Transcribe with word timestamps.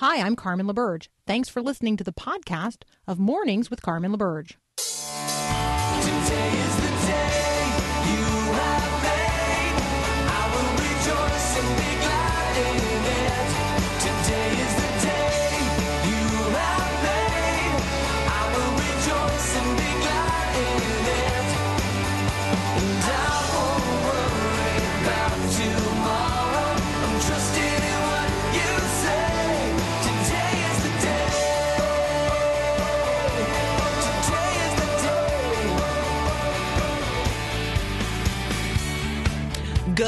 Hi, 0.00 0.22
I'm 0.22 0.34
Carmen 0.34 0.66
LaBerge. 0.66 1.08
Thanks 1.26 1.50
for 1.50 1.60
listening 1.60 1.98
to 1.98 2.04
the 2.04 2.10
podcast 2.10 2.84
of 3.06 3.18
Mornings 3.18 3.68
with 3.68 3.82
Carmen 3.82 4.16
LaBerge. 4.16 4.54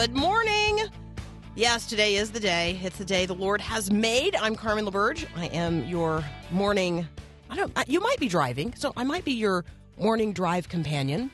Good 0.02 0.16
morning. 0.16 0.80
Yes, 1.54 1.86
today 1.86 2.16
is 2.16 2.32
the 2.32 2.40
day. 2.40 2.76
It's 2.82 2.98
the 2.98 3.04
day 3.04 3.24
the 3.24 3.36
Lord 3.36 3.60
has 3.60 3.88
made. 3.88 4.34
I'm 4.34 4.56
Carmen 4.56 4.84
LaBerge. 4.84 5.26
I 5.36 5.46
am 5.46 5.84
your 5.84 6.24
morning. 6.50 7.06
I 7.48 7.54
don't. 7.54 7.72
You 7.86 8.00
might 8.00 8.18
be 8.18 8.26
driving, 8.26 8.74
so 8.74 8.92
I 8.96 9.04
might 9.04 9.24
be 9.24 9.30
your 9.30 9.64
morning 9.96 10.32
drive 10.32 10.68
companion. 10.68 11.30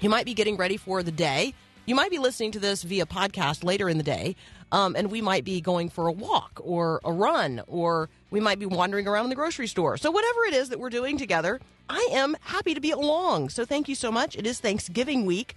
You 0.00 0.10
might 0.10 0.26
be 0.26 0.34
getting 0.34 0.56
ready 0.56 0.76
for 0.76 1.04
the 1.04 1.12
day. 1.12 1.54
You 1.84 1.94
might 1.94 2.10
be 2.10 2.18
listening 2.18 2.50
to 2.52 2.58
this 2.58 2.82
via 2.82 3.06
podcast 3.06 3.62
later 3.62 3.88
in 3.88 3.98
the 3.98 4.02
day, 4.02 4.34
um, 4.72 4.96
and 4.96 5.08
we 5.08 5.20
might 5.20 5.44
be 5.44 5.60
going 5.60 5.88
for 5.88 6.08
a 6.08 6.12
walk 6.12 6.60
or 6.64 7.00
a 7.04 7.12
run, 7.12 7.62
or 7.68 8.08
we 8.32 8.40
might 8.40 8.58
be 8.58 8.66
wandering 8.66 9.06
around 9.06 9.26
in 9.26 9.30
the 9.30 9.36
grocery 9.36 9.68
store. 9.68 9.96
So, 9.96 10.10
whatever 10.10 10.40
it 10.48 10.54
is 10.54 10.70
that 10.70 10.80
we're 10.80 10.90
doing 10.90 11.18
together, 11.18 11.60
I 11.88 12.08
am 12.10 12.36
happy 12.40 12.74
to 12.74 12.80
be 12.80 12.90
along. 12.90 13.50
So, 13.50 13.64
thank 13.64 13.88
you 13.88 13.94
so 13.94 14.10
much. 14.10 14.34
It 14.34 14.44
is 14.44 14.58
Thanksgiving 14.58 15.24
week. 15.24 15.54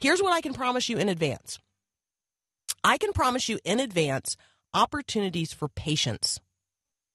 Here's 0.00 0.20
what 0.20 0.32
I 0.32 0.40
can 0.40 0.54
promise 0.54 0.88
you 0.88 0.98
in 0.98 1.08
advance 1.08 1.60
I 2.84 2.98
can 2.98 3.12
promise 3.12 3.48
you 3.48 3.58
in 3.64 3.80
advance 3.80 4.36
opportunities 4.74 5.52
for 5.52 5.68
patience. 5.68 6.40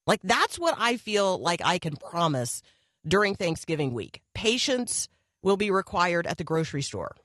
Like, 0.05 0.22
that's 0.23 0.59
what 0.59 0.75
I 0.78 0.97
feel 0.97 1.38
like 1.38 1.61
I 1.64 1.80
can 1.80 1.95
promise 1.95 2.61
during 3.08 3.36
Thanksgiving 3.36 3.94
week. 3.94 4.22
Patience 4.33 5.08
will 5.42 5.58
be 5.58 5.72
required 5.72 6.28
at 6.28 6.38
the 6.38 6.44
grocery 6.44 6.81
store, 6.81 7.16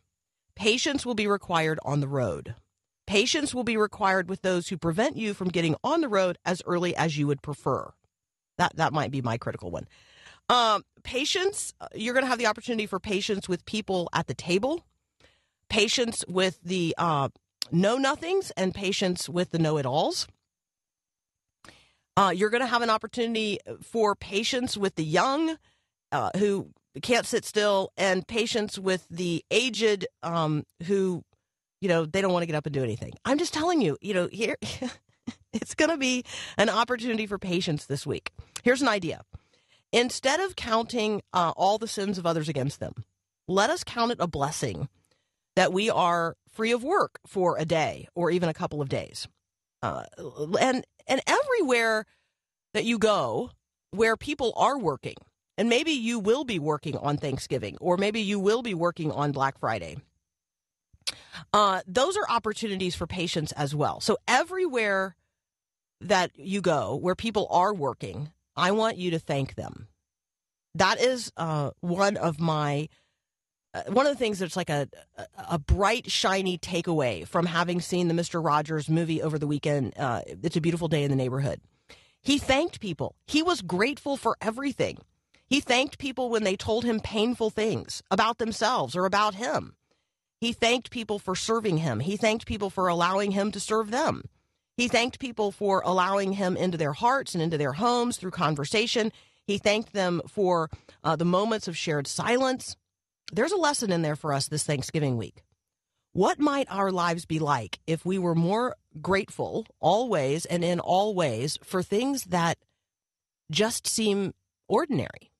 patience 0.54 1.04
will 1.06 1.14
be 1.14 1.26
required 1.26 1.78
on 1.84 2.00
the 2.00 2.08
road. 2.08 2.54
Patience 3.06 3.54
will 3.54 3.64
be 3.64 3.78
required 3.78 4.28
with 4.28 4.42
those 4.42 4.68
who 4.68 4.76
prevent 4.76 5.16
you 5.16 5.32
from 5.32 5.48
getting 5.48 5.76
on 5.82 6.02
the 6.02 6.10
road 6.10 6.36
as 6.44 6.60
early 6.66 6.94
as 6.94 7.16
you 7.16 7.26
would 7.26 7.40
prefer. 7.40 7.90
That 8.58 8.76
that 8.76 8.92
might 8.92 9.10
be 9.10 9.22
my 9.22 9.38
critical 9.38 9.70
one. 9.70 9.86
Um, 10.50 10.84
patience, 11.04 11.72
uh, 11.80 11.88
you're 11.94 12.12
going 12.12 12.24
to 12.24 12.28
have 12.28 12.38
the 12.38 12.48
opportunity 12.48 12.84
for 12.84 13.00
patience 13.00 13.48
with 13.48 13.64
people 13.64 14.10
at 14.12 14.26
the 14.26 14.34
table, 14.34 14.84
patience 15.70 16.22
with 16.28 16.58
the 16.62 16.94
uh, 16.98 17.30
know 17.72 17.96
nothings, 17.96 18.50
and 18.52 18.74
patience 18.74 19.28
with 19.28 19.50
the 19.50 19.58
know 19.58 19.78
it 19.78 19.86
alls. 19.86 20.26
Uh, 22.16 22.30
you're 22.30 22.50
going 22.50 22.62
to 22.62 22.66
have 22.66 22.82
an 22.82 22.90
opportunity 22.90 23.58
for 23.82 24.14
patience 24.16 24.76
with 24.76 24.96
the 24.96 25.04
young 25.04 25.56
uh, 26.10 26.30
who 26.36 26.70
can't 27.00 27.26
sit 27.26 27.44
still, 27.44 27.92
and 27.96 28.26
patience 28.26 28.78
with 28.78 29.06
the 29.10 29.44
aged 29.50 30.06
um, 30.22 30.64
who, 30.84 31.22
you 31.80 31.88
know, 31.88 32.04
they 32.04 32.20
don't 32.20 32.32
want 32.32 32.42
to 32.42 32.46
get 32.46 32.56
up 32.56 32.66
and 32.66 32.74
do 32.74 32.82
anything. 32.82 33.12
I'm 33.24 33.38
just 33.38 33.54
telling 33.54 33.80
you, 33.80 33.96
you 34.00 34.14
know, 34.14 34.28
here 34.32 34.56
it's 35.52 35.74
going 35.74 35.90
to 35.90 35.96
be 35.96 36.24
an 36.56 36.68
opportunity 36.68 37.26
for 37.26 37.38
patience 37.38 37.86
this 37.86 38.06
week. 38.06 38.32
Here's 38.64 38.82
an 38.82 38.88
idea 38.88 39.22
instead 39.92 40.40
of 40.40 40.56
counting 40.56 41.22
uh, 41.32 41.52
all 41.56 41.78
the 41.78 41.88
sins 41.88 42.18
of 42.18 42.26
others 42.26 42.48
against 42.48 42.80
them, 42.80 42.92
let 43.46 43.70
us 43.70 43.84
count 43.84 44.12
it 44.12 44.18
a 44.20 44.26
blessing 44.26 44.88
that 45.58 45.72
we 45.72 45.90
are 45.90 46.36
free 46.52 46.70
of 46.70 46.84
work 46.84 47.18
for 47.26 47.58
a 47.58 47.64
day 47.64 48.06
or 48.14 48.30
even 48.30 48.48
a 48.48 48.54
couple 48.54 48.80
of 48.80 48.88
days. 48.88 49.26
Uh, 49.82 50.04
and 50.60 50.86
and 51.08 51.20
everywhere 51.26 52.04
that 52.74 52.84
you 52.84 52.96
go 52.96 53.50
where 53.90 54.16
people 54.16 54.52
are 54.54 54.78
working, 54.78 55.16
and 55.56 55.68
maybe 55.68 55.90
you 55.90 56.20
will 56.20 56.44
be 56.44 56.60
working 56.60 56.96
on 56.96 57.16
Thanksgiving, 57.16 57.76
or 57.80 57.96
maybe 57.96 58.20
you 58.20 58.38
will 58.38 58.62
be 58.62 58.72
working 58.72 59.10
on 59.10 59.32
Black 59.32 59.58
Friday. 59.58 59.96
Uh, 61.52 61.80
those 61.88 62.16
are 62.16 62.30
opportunities 62.30 62.94
for 62.94 63.08
patients 63.08 63.50
as 63.52 63.74
well. 63.74 63.98
So 64.00 64.16
everywhere 64.28 65.16
that 66.00 66.30
you 66.36 66.60
go 66.60 66.94
where 66.94 67.16
people 67.16 67.48
are 67.50 67.74
working, 67.74 68.30
I 68.54 68.70
want 68.70 68.96
you 68.96 69.10
to 69.10 69.18
thank 69.18 69.56
them. 69.56 69.88
That 70.76 71.00
is 71.00 71.32
uh, 71.36 71.70
one 71.80 72.16
of 72.16 72.38
my 72.38 72.88
one 73.88 74.06
of 74.06 74.12
the 74.12 74.18
things 74.18 74.38
that's 74.38 74.56
like 74.56 74.70
a, 74.70 74.88
a 75.16 75.26
a 75.52 75.58
bright 75.58 76.10
shiny 76.10 76.58
takeaway 76.58 77.26
from 77.26 77.46
having 77.46 77.80
seen 77.80 78.08
the 78.08 78.14
Mister 78.14 78.40
Rogers 78.40 78.88
movie 78.88 79.22
over 79.22 79.38
the 79.38 79.46
weekend. 79.46 79.94
Uh, 79.96 80.22
it's 80.26 80.56
a 80.56 80.60
beautiful 80.60 80.88
day 80.88 81.02
in 81.04 81.10
the 81.10 81.16
neighborhood. 81.16 81.60
He 82.20 82.38
thanked 82.38 82.80
people. 82.80 83.14
He 83.26 83.42
was 83.42 83.62
grateful 83.62 84.16
for 84.16 84.36
everything. 84.40 84.98
He 85.46 85.60
thanked 85.60 85.98
people 85.98 86.28
when 86.28 86.44
they 86.44 86.56
told 86.56 86.84
him 86.84 87.00
painful 87.00 87.50
things 87.50 88.02
about 88.10 88.38
themselves 88.38 88.96
or 88.96 89.06
about 89.06 89.34
him. 89.34 89.76
He 90.40 90.52
thanked 90.52 90.90
people 90.90 91.18
for 91.18 91.34
serving 91.34 91.78
him. 91.78 92.00
He 92.00 92.16
thanked 92.16 92.46
people 92.46 92.70
for 92.70 92.88
allowing 92.88 93.30
him 93.30 93.50
to 93.52 93.60
serve 93.60 93.90
them. 93.90 94.24
He 94.76 94.88
thanked 94.88 95.18
people 95.18 95.50
for 95.50 95.82
allowing 95.84 96.34
him 96.34 96.56
into 96.56 96.76
their 96.78 96.92
hearts 96.92 97.34
and 97.34 97.42
into 97.42 97.58
their 97.58 97.72
homes 97.72 98.16
through 98.16 98.30
conversation. 98.32 99.10
He 99.46 99.58
thanked 99.58 99.92
them 99.92 100.20
for 100.28 100.70
uh, 101.02 101.16
the 101.16 101.24
moments 101.24 101.66
of 101.66 101.76
shared 101.76 102.06
silence. 102.06 102.76
There's 103.32 103.52
a 103.52 103.56
lesson 103.56 103.92
in 103.92 104.02
there 104.02 104.16
for 104.16 104.32
us 104.32 104.48
this 104.48 104.64
Thanksgiving 104.64 105.16
week. 105.16 105.42
What 106.12 106.40
might 106.40 106.66
our 106.70 106.90
lives 106.90 107.26
be 107.26 107.38
like 107.38 107.78
if 107.86 108.04
we 108.04 108.18
were 108.18 108.34
more 108.34 108.74
grateful 109.00 109.66
always 109.78 110.46
and 110.46 110.64
in 110.64 110.80
all 110.80 111.14
ways 111.14 111.58
for 111.62 111.82
things 111.82 112.24
that 112.24 112.58
just 113.50 113.86
seem 113.86 114.34
ordinary? 114.66 115.30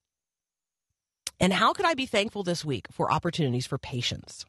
And 1.41 1.53
how 1.53 1.73
could 1.73 1.87
I 1.87 1.95
be 1.95 2.07
thankful 2.07 2.43
this 2.43 2.65
week 2.65 2.87
for 2.91 3.11
opportunities 3.11 3.67
for 3.67 3.79
patience? 3.79 4.45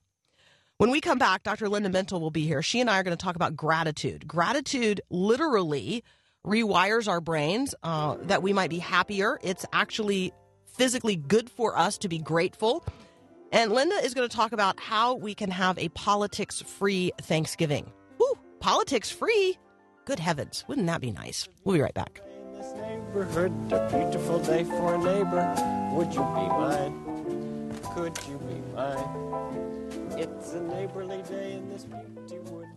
When 0.77 0.91
we 0.91 1.01
come 1.01 1.17
back, 1.17 1.43
Dr. 1.43 1.69
Linda 1.69 1.89
Mintle 1.89 2.21
will 2.21 2.31
be 2.31 2.45
here. 2.45 2.61
She 2.61 2.79
and 2.79 2.89
I 2.89 2.99
are 2.99 3.03
going 3.03 3.15
to 3.15 3.21
talk 3.21 3.35
about 3.35 3.55
gratitude. 3.55 4.27
Gratitude 4.27 5.01
literally 5.09 6.03
rewires 6.45 7.07
our 7.07 7.21
brains 7.21 7.75
uh, 7.83 8.15
that 8.23 8.41
we 8.41 8.53
might 8.53 8.69
be 8.69 8.79
happier. 8.79 9.39
It's 9.43 9.65
actually 9.73 10.31
physically 10.65 11.15
good 11.15 11.49
for 11.49 11.77
us 11.77 11.97
to 11.99 12.07
be 12.07 12.17
grateful. 12.17 12.85
And 13.51 13.71
Linda 13.71 13.95
is 13.95 14.13
going 14.13 14.29
to 14.29 14.35
talk 14.35 14.51
about 14.51 14.79
how 14.79 15.15
we 15.15 15.33
can 15.33 15.49
have 15.49 15.77
a 15.79 15.89
politics 15.89 16.61
free 16.61 17.11
Thanksgiving. 17.21 17.91
Woo, 18.19 18.37
politics 18.59 19.09
free? 19.09 19.57
Good 20.05 20.19
heavens. 20.19 20.63
Wouldn't 20.67 20.87
that 20.87 21.01
be 21.01 21.11
nice? 21.11 21.49
We'll 21.63 21.75
be 21.75 21.81
right 21.81 21.93
back. 21.93 22.21
It's 30.15 30.53
a 30.53 30.61
neighborly 30.61 31.23
day 31.23 31.53
in 31.53 31.69
this 31.69 31.85
beauty 31.85 32.39
wood. 32.51 32.67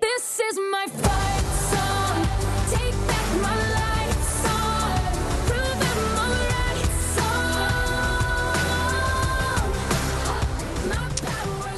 This 0.00 0.40
is 0.40 0.58
my 0.70 0.86
fight 0.88 1.42
song. 1.70 2.78
Take 2.78 3.06
back 3.06 3.42
my 3.42 3.72
life 3.74 3.91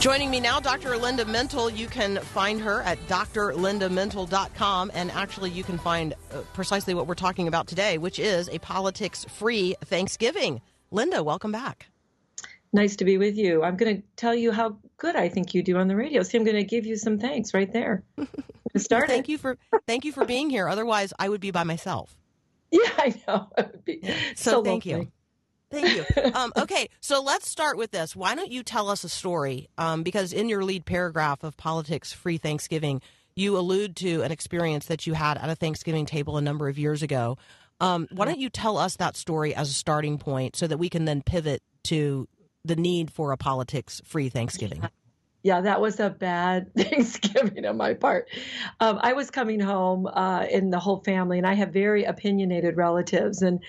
Joining 0.04 0.30
me 0.30 0.38
now, 0.38 0.60
Dr. 0.60 0.98
Linda 0.98 1.24
Mintle. 1.24 1.74
You 1.74 1.86
can 1.86 2.18
find 2.18 2.60
her 2.60 2.82
at 2.82 2.98
drlindamintle.com. 3.08 4.90
And 4.92 5.10
actually, 5.10 5.48
you 5.48 5.64
can 5.64 5.78
find 5.78 6.12
uh, 6.30 6.42
precisely 6.52 6.92
what 6.92 7.06
we're 7.06 7.14
talking 7.14 7.48
about 7.48 7.66
today, 7.66 7.96
which 7.96 8.18
is 8.18 8.50
a 8.50 8.58
politics 8.58 9.24
free 9.24 9.76
Thanksgiving. 9.86 10.60
Linda, 10.90 11.24
welcome 11.24 11.52
back. 11.52 11.86
Nice 12.74 12.96
to 12.96 13.06
be 13.06 13.16
with 13.16 13.38
you. 13.38 13.62
I'm 13.62 13.78
going 13.78 13.96
to 13.96 14.02
tell 14.16 14.34
you 14.34 14.52
how 14.52 14.76
good 14.98 15.16
I 15.16 15.30
think 15.30 15.54
you 15.54 15.62
do 15.62 15.78
on 15.78 15.88
the 15.88 15.96
radio. 15.96 16.22
See, 16.22 16.36
I'm 16.36 16.44
going 16.44 16.56
to 16.56 16.64
give 16.64 16.84
you 16.84 16.98
some 16.98 17.18
thanks 17.18 17.54
right 17.54 17.72
there. 17.72 18.04
Start 18.76 19.08
thank 19.08 19.30
you 19.30 19.38
for 19.38 19.56
thank 19.86 20.04
you 20.04 20.12
for 20.12 20.26
being 20.26 20.50
here. 20.50 20.68
Otherwise, 20.68 21.14
I 21.18 21.30
would 21.30 21.40
be 21.40 21.50
by 21.50 21.64
myself. 21.64 22.14
Yeah, 22.70 22.90
I 22.98 23.14
know. 23.26 23.48
It 23.56 23.70
would 23.72 23.84
be 23.86 24.02
So, 24.34 24.50
so 24.50 24.64
thank 24.64 24.84
you. 24.84 25.10
Thank 25.70 25.96
you. 25.96 26.04
Um, 26.34 26.52
okay, 26.56 26.88
so 27.00 27.22
let's 27.22 27.48
start 27.48 27.76
with 27.76 27.90
this. 27.90 28.16
Why 28.16 28.34
don't 28.34 28.50
you 28.50 28.62
tell 28.62 28.88
us 28.88 29.04
a 29.04 29.08
story? 29.08 29.68
Um, 29.78 30.02
because 30.02 30.32
in 30.32 30.48
your 30.48 30.64
lead 30.64 30.84
paragraph 30.84 31.44
of 31.44 31.56
Politics 31.56 32.12
Free 32.12 32.38
Thanksgiving, 32.38 33.02
you 33.36 33.56
allude 33.56 33.94
to 33.96 34.22
an 34.22 34.32
experience 34.32 34.86
that 34.86 35.06
you 35.06 35.14
had 35.14 35.38
at 35.38 35.48
a 35.48 35.54
Thanksgiving 35.54 36.06
table 36.06 36.36
a 36.36 36.40
number 36.40 36.68
of 36.68 36.78
years 36.78 37.02
ago. 37.02 37.36
Um, 37.80 38.08
why 38.12 38.24
don't 38.24 38.38
you 38.38 38.48
tell 38.48 38.78
us 38.78 38.96
that 38.96 39.16
story 39.16 39.54
as 39.54 39.70
a 39.70 39.74
starting 39.74 40.18
point 40.18 40.56
so 40.56 40.66
that 40.66 40.78
we 40.78 40.88
can 40.88 41.04
then 41.04 41.22
pivot 41.22 41.62
to 41.84 42.28
the 42.64 42.76
need 42.76 43.10
for 43.10 43.32
a 43.32 43.36
politics 43.36 44.00
free 44.04 44.28
Thanksgiving? 44.28 44.80
Yeah, 44.82 44.88
that 45.44 45.80
was 45.80 46.00
a 46.00 46.08
bad 46.08 46.74
Thanksgiving 46.76 47.66
on 47.66 47.76
my 47.76 47.94
part. 47.94 48.28
Um, 48.80 48.98
I 49.02 49.12
was 49.12 49.30
coming 49.30 49.60
home 49.60 50.06
uh, 50.06 50.46
in 50.50 50.70
the 50.70 50.78
whole 50.78 51.02
family, 51.04 51.36
and 51.38 51.46
I 51.46 51.52
have 51.54 51.72
very 51.72 52.04
opinionated 52.04 52.76
relatives, 52.76 53.42
and 53.42 53.60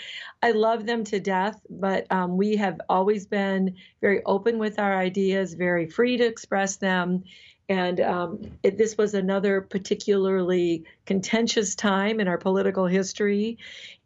I 0.42 0.52
love 0.52 0.86
them 0.86 1.04
to 1.06 1.20
death. 1.20 1.60
But 1.70 2.10
um, 2.12 2.38
we 2.38 2.56
have 2.56 2.80
always 2.88 3.26
been 3.26 3.76
very 4.00 4.24
open 4.26 4.58
with 4.58 4.80
our 4.80 4.98
ideas, 4.98 5.54
very 5.54 5.86
free 5.86 6.18
to 6.18 6.26
express 6.26 6.78
them. 6.78 7.24
And 7.68 8.00
um, 8.00 8.42
it, 8.62 8.78
this 8.78 8.98
was 8.98 9.14
another 9.14 9.62
particularly 9.62 10.84
contentious 11.06 11.76
time 11.76 12.20
in 12.20 12.28
our 12.28 12.38
political 12.38 12.86
history. 12.86 13.58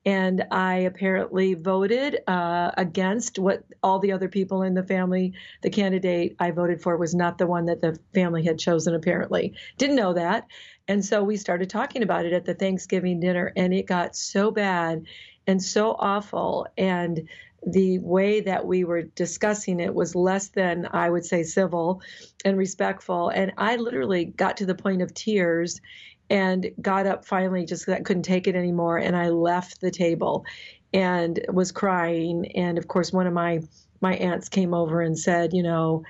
And 0.06 0.46
I 0.50 0.76
apparently 0.76 1.56
voted 1.56 2.20
uh, 2.26 2.72
against 2.78 3.38
what 3.38 3.64
all 3.84 4.00
the 4.00 4.14
other 4.14 4.30
people 4.30 4.62
in 4.62 4.74
the 4.74 4.84
family, 4.84 5.34
the 5.62 5.70
candidate 5.70 6.38
I 6.40 6.52
voted 6.52 6.82
for 6.82 6.96
was 6.96 7.14
not 7.14 7.38
the 7.38 7.48
one 7.48 7.66
that 7.66 7.82
the 7.82 8.00
family 8.14 8.44
had 8.44 8.58
chosen, 8.58 8.96
apparently. 8.96 9.56
Didn't 9.78 9.98
know 9.98 10.14
that. 10.14 10.48
And 10.88 11.04
so 11.04 11.22
we 11.22 11.36
started 11.36 11.70
talking 11.70 12.02
about 12.02 12.26
it 12.26 12.34
at 12.34 12.46
the 12.46 12.56
Thanksgiving 12.56 13.20
dinner, 13.20 13.52
and 13.56 13.74
it 13.74 13.86
got 13.86 14.16
so 14.16 14.52
bad 14.52 15.04
and 15.46 15.62
so 15.62 15.96
awful. 16.00 16.68
And 16.78 17.28
the 17.66 18.00
way 18.00 18.42
that 18.42 18.66
we 18.66 18.84
were 18.84 19.04
discussing 19.04 19.80
it 19.80 19.94
was 19.94 20.16
less 20.16 20.50
than, 20.50 20.88
I 20.92 21.10
would 21.10 21.26
say, 21.26 21.44
civil 21.44 22.02
and 22.46 22.58
respectful. 22.58 23.30
And 23.30 23.54
I 23.58 23.76
literally 23.76 24.26
got 24.26 24.58
to 24.58 24.66
the 24.66 24.76
point 24.76 25.02
of 25.02 25.14
tears 25.14 25.82
and 26.30 26.70
got 26.82 27.08
up 27.08 27.26
finally 27.26 27.66
just 27.66 27.90
I 27.90 28.02
couldn't 28.02 28.24
take 28.24 28.48
it 28.48 28.56
anymore. 28.56 28.98
And 28.98 29.16
I 29.16 29.30
left 29.30 29.82
the 29.82 29.92
table 29.92 30.46
and 30.94 31.40
was 31.52 31.72
crying. 31.72 32.52
And 32.54 32.78
of 32.78 32.88
course, 32.88 33.12
one 33.12 33.28
of 33.28 33.34
my, 33.34 33.62
my 34.02 34.16
aunts 34.16 34.50
came 34.50 34.74
over 34.74 35.02
and 35.02 35.18
said, 35.18 35.54
you 35.54 35.64
know, 35.64 36.04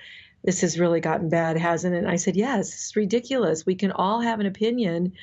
this 0.44 0.62
has 0.62 0.80
really 0.80 1.02
gotten 1.02 1.30
bad, 1.30 1.58
hasn't 1.58 1.96
it? 1.96 2.00
And 2.00 2.10
I 2.10 2.16
said, 2.16 2.36
yes, 2.36 2.74
it's 2.74 2.96
ridiculous. 2.96 3.66
We 3.66 3.76
can 3.76 3.92
all 3.92 4.22
have 4.22 4.40
an 4.40 4.46
opinion, 4.46 5.14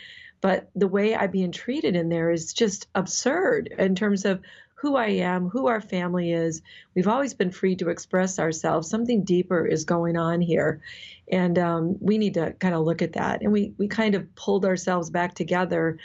but 0.40 0.68
the 0.74 0.88
way 0.88 1.16
I'm 1.16 1.30
being 1.30 1.52
treated 1.52 1.96
in 1.96 2.08
there 2.08 2.30
is 2.30 2.52
just 2.52 2.86
absurd 2.94 3.74
in 3.78 3.94
terms 3.94 4.24
of 4.24 4.40
who 4.76 4.96
I 4.96 5.08
am, 5.08 5.48
who 5.48 5.68
our 5.68 5.80
family 5.80 6.32
is. 6.32 6.60
We've 6.94 7.08
always 7.08 7.32
been 7.32 7.50
free 7.50 7.76
to 7.76 7.88
express 7.88 8.38
ourselves. 8.38 8.88
Something 8.88 9.24
deeper 9.24 9.66
is 9.66 9.84
going 9.84 10.16
on 10.16 10.42
here. 10.42 10.82
And 11.32 11.58
um, 11.58 11.96
we 11.98 12.18
need 12.18 12.34
to 12.34 12.52
kind 12.52 12.74
of 12.74 12.84
look 12.84 13.00
at 13.00 13.14
that. 13.14 13.42
And 13.42 13.52
we, 13.52 13.72
we 13.78 13.88
kind 13.88 14.14
of 14.14 14.34
pulled 14.34 14.66
ourselves 14.66 15.08
back 15.08 15.34
together, 15.34 15.98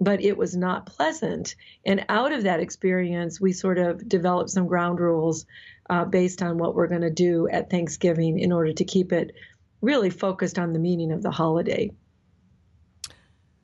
but 0.00 0.20
it 0.20 0.36
was 0.36 0.56
not 0.56 0.86
pleasant. 0.86 1.54
And 1.86 2.04
out 2.08 2.32
of 2.32 2.42
that 2.42 2.58
experience, 2.58 3.40
we 3.40 3.52
sort 3.52 3.78
of 3.78 4.08
developed 4.08 4.50
some 4.50 4.66
ground 4.66 4.98
rules 4.98 5.46
uh, 5.88 6.04
based 6.04 6.42
on 6.42 6.58
what 6.58 6.74
we're 6.74 6.88
going 6.88 7.02
to 7.02 7.10
do 7.10 7.48
at 7.48 7.70
Thanksgiving 7.70 8.40
in 8.40 8.50
order 8.50 8.72
to 8.72 8.84
keep 8.84 9.12
it 9.12 9.32
really 9.80 10.10
focused 10.10 10.58
on 10.58 10.72
the 10.72 10.80
meaning 10.80 11.12
of 11.12 11.22
the 11.22 11.30
holiday. 11.30 11.92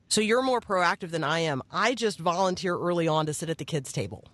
So 0.08 0.20
you're 0.20 0.42
more 0.42 0.60
proactive 0.60 1.10
than 1.10 1.24
I 1.24 1.40
am. 1.40 1.60
I 1.72 1.94
just 1.96 2.20
volunteer 2.20 2.78
early 2.78 3.08
on 3.08 3.26
to 3.26 3.34
sit 3.34 3.50
at 3.50 3.58
the 3.58 3.64
kids' 3.64 3.90
table. 3.90 4.24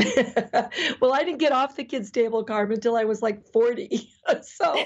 well, 1.00 1.12
I 1.12 1.24
didn't 1.24 1.38
get 1.38 1.52
off 1.52 1.76
the 1.76 1.84
kids' 1.84 2.10
table, 2.10 2.44
Carmen, 2.44 2.74
until 2.74 2.96
I 2.96 3.04
was 3.04 3.22
like 3.22 3.44
40. 3.52 4.10
so 4.42 4.84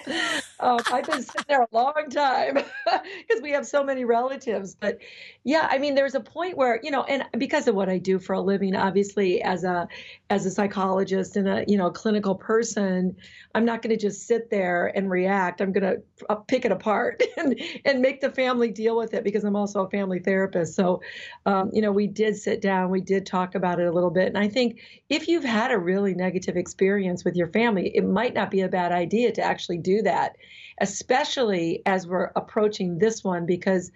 um, 0.60 0.78
I've 0.92 1.06
been 1.06 1.22
sitting 1.22 1.44
there 1.48 1.62
a 1.62 1.68
long 1.72 2.08
time 2.10 2.54
because 2.84 3.42
we 3.42 3.50
have 3.50 3.66
so 3.66 3.82
many 3.82 4.04
relatives. 4.04 4.74
But 4.74 4.98
yeah, 5.44 5.68
I 5.70 5.78
mean, 5.78 5.94
there's 5.94 6.14
a 6.14 6.20
point 6.20 6.56
where 6.56 6.80
you 6.82 6.90
know, 6.90 7.04
and 7.04 7.24
because 7.38 7.68
of 7.68 7.74
what 7.74 7.88
I 7.88 7.98
do 7.98 8.18
for 8.18 8.34
a 8.34 8.40
living, 8.40 8.74
obviously 8.74 9.42
as 9.42 9.64
a 9.64 9.88
as 10.30 10.46
a 10.46 10.50
psychologist 10.50 11.36
and 11.36 11.48
a 11.48 11.64
you 11.66 11.76
know 11.76 11.90
clinical 11.90 12.34
person, 12.34 13.16
I'm 13.54 13.64
not 13.64 13.82
going 13.82 13.96
to 13.96 14.00
just 14.00 14.26
sit 14.26 14.50
there 14.50 14.92
and 14.94 15.10
react. 15.10 15.60
I'm 15.60 15.72
going 15.72 16.02
to 16.28 16.36
pick 16.46 16.64
it 16.64 16.72
apart 16.72 17.22
and 17.36 17.60
and 17.84 18.00
make 18.00 18.20
the 18.20 18.30
family 18.30 18.70
deal 18.70 18.96
with 18.96 19.14
it 19.14 19.24
because 19.24 19.44
I'm 19.44 19.56
also 19.56 19.84
a 19.84 19.90
family 19.90 20.20
therapist. 20.20 20.74
So, 20.74 21.02
um, 21.46 21.70
you 21.72 21.82
know, 21.82 21.92
we 21.92 22.06
did 22.06 22.36
sit 22.36 22.60
down, 22.60 22.90
we 22.90 23.00
did 23.00 23.26
talk 23.26 23.54
about 23.54 23.80
it 23.80 23.86
a 23.86 23.92
little 23.92 24.10
bit, 24.10 24.28
and 24.28 24.38
I 24.38 24.48
think 24.48 24.80
if 25.08 25.28
you've 25.28 25.44
had 25.44 25.70
a 25.70 25.78
really 25.78 26.14
negative 26.14 26.56
experience 26.56 27.24
with 27.24 27.36
your 27.36 27.48
family, 27.48 27.94
it 27.94 28.04
might 28.04 28.34
not 28.34 28.50
be 28.50 28.60
a 28.62 28.68
bad 28.68 28.92
idea 28.92 29.23
to 29.32 29.42
actually 29.42 29.78
do 29.78 30.02
that, 30.02 30.36
especially 30.80 31.82
as 31.86 32.06
we're 32.06 32.30
approaching 32.36 32.98
this 32.98 33.22
one 33.24 33.46
because 33.46 33.90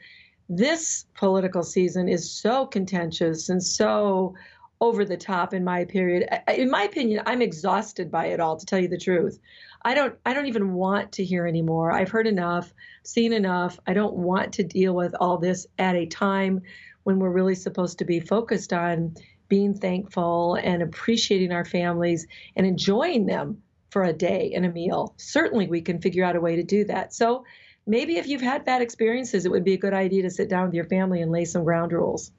this 0.48 1.04
political 1.14 1.62
season 1.62 2.08
is 2.08 2.30
so 2.30 2.66
contentious 2.66 3.48
and 3.48 3.62
so 3.62 4.34
over 4.80 5.04
the 5.04 5.16
top 5.16 5.52
in 5.52 5.64
my 5.64 5.84
period. 5.84 6.28
In 6.48 6.70
my 6.70 6.84
opinion 6.84 7.22
i'm 7.26 7.42
exhausted 7.42 8.10
by 8.10 8.26
it 8.26 8.40
all 8.40 8.56
to 8.56 8.64
tell 8.64 8.78
you 8.78 8.88
the 8.88 8.98
truth. 8.98 9.38
I 9.82 9.94
don't 9.94 10.14
i 10.24 10.32
don't 10.32 10.46
even 10.46 10.72
want 10.74 11.12
to 11.12 11.24
hear 11.24 11.46
anymore. 11.46 11.92
I've 11.92 12.10
heard 12.10 12.26
enough 12.26 12.72
seen 13.02 13.32
enough. 13.32 13.78
I 13.86 13.92
don't 13.92 14.14
want 14.14 14.52
to 14.54 14.62
deal 14.62 14.94
with 14.94 15.14
all 15.20 15.38
this 15.38 15.66
at 15.78 15.96
a 15.96 16.06
time 16.06 16.62
when 17.02 17.18
we're 17.18 17.30
really 17.30 17.54
supposed 17.54 17.98
to 17.98 18.04
be 18.04 18.20
focused 18.20 18.72
on 18.72 19.14
being 19.48 19.74
thankful 19.74 20.56
and 20.56 20.82
appreciating 20.82 21.52
our 21.52 21.64
families 21.64 22.26
and 22.54 22.66
enjoying 22.66 23.26
them 23.26 23.62
for 23.90 24.02
a 24.02 24.12
day 24.12 24.52
and 24.54 24.64
a 24.64 24.70
meal 24.70 25.14
certainly 25.16 25.66
we 25.66 25.80
can 25.80 26.00
figure 26.00 26.24
out 26.24 26.36
a 26.36 26.40
way 26.40 26.56
to 26.56 26.62
do 26.62 26.84
that 26.84 27.12
so 27.14 27.44
maybe 27.86 28.16
if 28.16 28.26
you've 28.26 28.42
had 28.42 28.64
bad 28.64 28.82
experiences 28.82 29.44
it 29.46 29.50
would 29.50 29.64
be 29.64 29.74
a 29.74 29.78
good 29.78 29.94
idea 29.94 30.22
to 30.22 30.30
sit 30.30 30.48
down 30.48 30.66
with 30.66 30.74
your 30.74 30.86
family 30.86 31.22
and 31.22 31.30
lay 31.30 31.44
some 31.44 31.64
ground 31.64 31.92
rules 31.92 32.30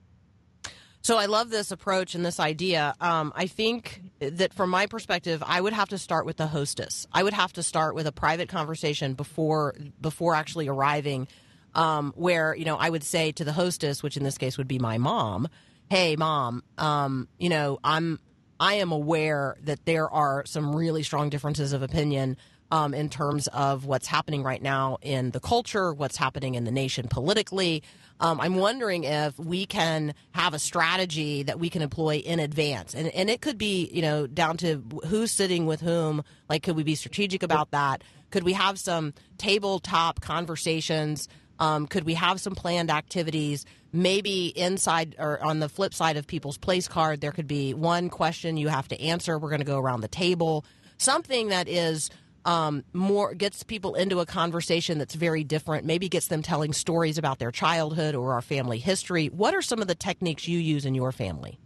So 1.01 1.18
I 1.18 1.28
love 1.28 1.50
this 1.50 1.72
approach 1.72 2.13
and 2.13 2.25
this 2.25 2.40
idea. 2.42 2.94
Um, 3.00 3.31
I 3.34 3.48
think 3.48 4.01
that 4.19 4.54
from 4.54 4.69
my 4.69 4.86
perspective, 4.86 5.42
I 5.46 5.62
would 5.62 5.72
have 5.74 5.90
to 5.90 5.98
start 5.98 6.25
with 6.25 6.36
the 6.36 6.48
hostess. 6.48 7.07
I 7.13 7.24
would 7.24 7.34
have 7.34 7.54
to 7.54 7.63
start 7.63 7.96
with 7.96 8.06
a 8.06 8.12
private 8.12 8.50
conversation 8.50 9.13
before 9.13 9.75
before 10.01 10.36
actually 10.36 10.68
arriving, 10.68 11.28
um, 11.74 12.13
where 12.16 12.54
you 12.54 12.66
know 12.66 12.75
I 12.75 12.90
would 12.90 13.04
say 13.04 13.31
to 13.31 13.46
the 13.46 13.54
hostess, 13.54 14.04
which 14.04 14.18
in 14.18 14.24
this 14.24 14.38
case 14.38 14.57
would 14.57 14.68
be 14.68 14.78
my 14.78 14.98
mom, 14.98 15.48
"Hey, 15.90 16.18
mom, 16.18 16.63
um, 16.78 17.30
you 17.40 17.48
know 17.50 17.80
I'm 17.81 18.19
I 18.60 18.76
am 18.76 18.92
aware 18.92 19.58
that 19.64 19.86
there 19.86 20.10
are 20.10 20.46
some 20.46 20.76
really 20.76 21.04
strong 21.04 21.30
differences 21.30 21.74
of 21.74 21.82
opinion." 21.82 22.38
Um, 22.72 22.94
in 22.94 23.10
terms 23.10 23.48
of 23.48 23.86
what's 23.86 24.06
happening 24.06 24.44
right 24.44 24.62
now 24.62 25.00
in 25.02 25.32
the 25.32 25.40
culture, 25.40 25.92
what's 25.92 26.18
happening 26.18 26.54
in 26.54 26.66
the 26.66 26.72
nation 26.72 27.08
politically. 27.08 27.82
Um, 28.20 28.40
I'm 28.42 28.56
wondering 28.56 29.06
if 29.06 29.40
we 29.40 29.66
can 29.66 30.14
have 30.34 30.54
a 30.54 30.60
strategy 30.60 31.44
that 31.44 31.60
we 31.60 31.70
can 31.70 31.82
employ 31.82 32.18
in 32.18 32.40
advance, 32.40 32.94
and 32.94 33.08
and 33.08 33.30
it 33.30 33.42
could 33.42 33.58
be 33.58 33.90
you 33.92 34.02
know 34.02 34.28
down 34.28 34.58
to 34.58 34.84
who's 35.08 35.32
sitting 35.32 35.66
with 35.66 35.82
whom. 35.82 36.24
Like, 36.50 36.64
could 36.64 36.76
we 36.76 36.84
be 36.84 36.96
strategic 36.96 37.44
about 37.44 37.72
that? 37.72 38.04
Could 38.30 38.44
we 38.44 38.54
have 38.54 38.78
some 38.78 39.14
tabletop 39.38 40.22
conversations? 40.22 41.28
Um, 41.60 41.88
could 41.88 42.06
we 42.06 42.14
have 42.16 42.40
some 42.40 42.56
planned 42.56 42.90
activities? 42.90 43.66
Maybe 43.92 44.48
inside 44.48 45.16
or 45.20 45.44
on 45.44 45.60
the 45.60 45.70
flip 45.70 45.94
side 45.94 46.18
of 46.18 46.26
people's 46.26 46.58
place 46.58 46.88
card, 46.88 47.22
there 47.22 47.32
could 47.32 47.48
be 47.48 47.74
one 47.74 48.10
question 48.10 48.58
you 48.58 48.70
have 48.70 48.88
to 48.90 49.01
answer. 49.01 49.38
We're 49.38 49.50
going 49.50 49.60
to 49.60 49.66
go 49.66 49.80
around 49.80 50.01
the 50.01 50.08
table. 50.08 50.66
Something 50.98 51.50
that 51.50 51.68
is 51.68 52.10
um, 52.46 52.84
more 52.94 53.34
gets 53.34 53.63
people 53.63 53.96
into 53.96 54.20
a 54.20 54.25
conversation 54.25 54.98
that's 54.98 55.16
very 55.16 55.44
different. 55.44 55.86
Maybe 55.86 56.10
gets 56.10 56.28
them 56.28 56.42
telling 56.42 56.74
stories 56.74 57.18
about 57.18 57.39
their 57.39 57.51
childhood 57.51 58.16
or 58.16 58.34
our 58.34 58.42
family 58.42 58.80
history. 58.80 59.28
What 59.28 59.54
are 59.54 59.62
some 59.62 59.82
of 59.82 59.88
the 59.88 59.96
techniques 59.96 60.48
you 60.48 60.60
use 60.60 60.86
in 60.86 60.96
your 60.96 61.12
family? 61.12 61.60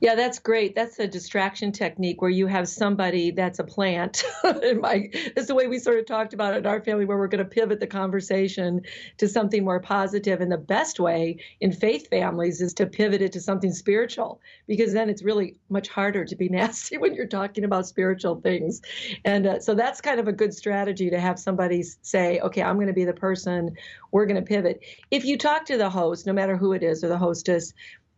Yeah, 0.00 0.14
that's 0.14 0.38
great. 0.38 0.74
That's 0.74 0.98
a 0.98 1.06
distraction 1.06 1.72
technique 1.72 2.20
where 2.20 2.30
you 2.30 2.46
have 2.46 2.68
somebody 2.68 3.30
that's 3.30 3.58
a 3.58 3.64
plant. 3.64 4.24
my, 4.44 5.08
that's 5.34 5.46
the 5.46 5.54
way 5.54 5.66
we 5.66 5.78
sort 5.78 5.98
of 5.98 6.06
talked 6.06 6.34
about 6.34 6.54
it 6.54 6.58
in 6.58 6.66
our 6.66 6.80
family, 6.80 7.04
where 7.04 7.18
we're 7.18 7.28
going 7.28 7.44
to 7.44 7.50
pivot 7.50 7.80
the 7.80 7.86
conversation 7.86 8.82
to 9.18 9.28
something 9.28 9.64
more 9.64 9.80
positive. 9.80 10.40
And 10.40 10.50
the 10.50 10.58
best 10.58 11.00
way 11.00 11.38
in 11.60 11.72
faith 11.72 12.08
families 12.08 12.60
is 12.60 12.74
to 12.74 12.86
pivot 12.86 13.22
it 13.22 13.32
to 13.32 13.40
something 13.40 13.72
spiritual, 13.72 14.40
because 14.66 14.92
then 14.92 15.08
it's 15.08 15.22
really 15.22 15.56
much 15.68 15.88
harder 15.88 16.24
to 16.24 16.36
be 16.36 16.48
nasty 16.50 16.98
when 16.98 17.14
you're 17.14 17.26
talking 17.26 17.64
about 17.64 17.86
spiritual 17.86 18.40
things. 18.40 18.82
And 19.24 19.46
uh, 19.46 19.60
so 19.60 19.74
that's 19.74 20.00
kind 20.00 20.20
of 20.20 20.28
a 20.28 20.32
good 20.32 20.54
strategy 20.54 21.10
to 21.10 21.20
have 21.20 21.38
somebody 21.38 21.82
say, 22.02 22.40
okay, 22.40 22.62
I'm 22.62 22.76
going 22.76 22.88
to 22.88 22.92
be 22.92 23.04
the 23.04 23.12
person, 23.12 23.76
we're 24.10 24.26
going 24.26 24.40
to 24.40 24.46
pivot. 24.46 24.82
If 25.10 25.24
you 25.24 25.38
talk 25.38 25.64
to 25.66 25.76
the 25.76 25.90
host, 25.90 26.26
no 26.26 26.32
matter 26.32 26.56
who 26.56 26.72
it 26.72 26.82
is 26.82 27.02
or 27.02 27.08
the 27.08 27.18
hostess, 27.18 27.72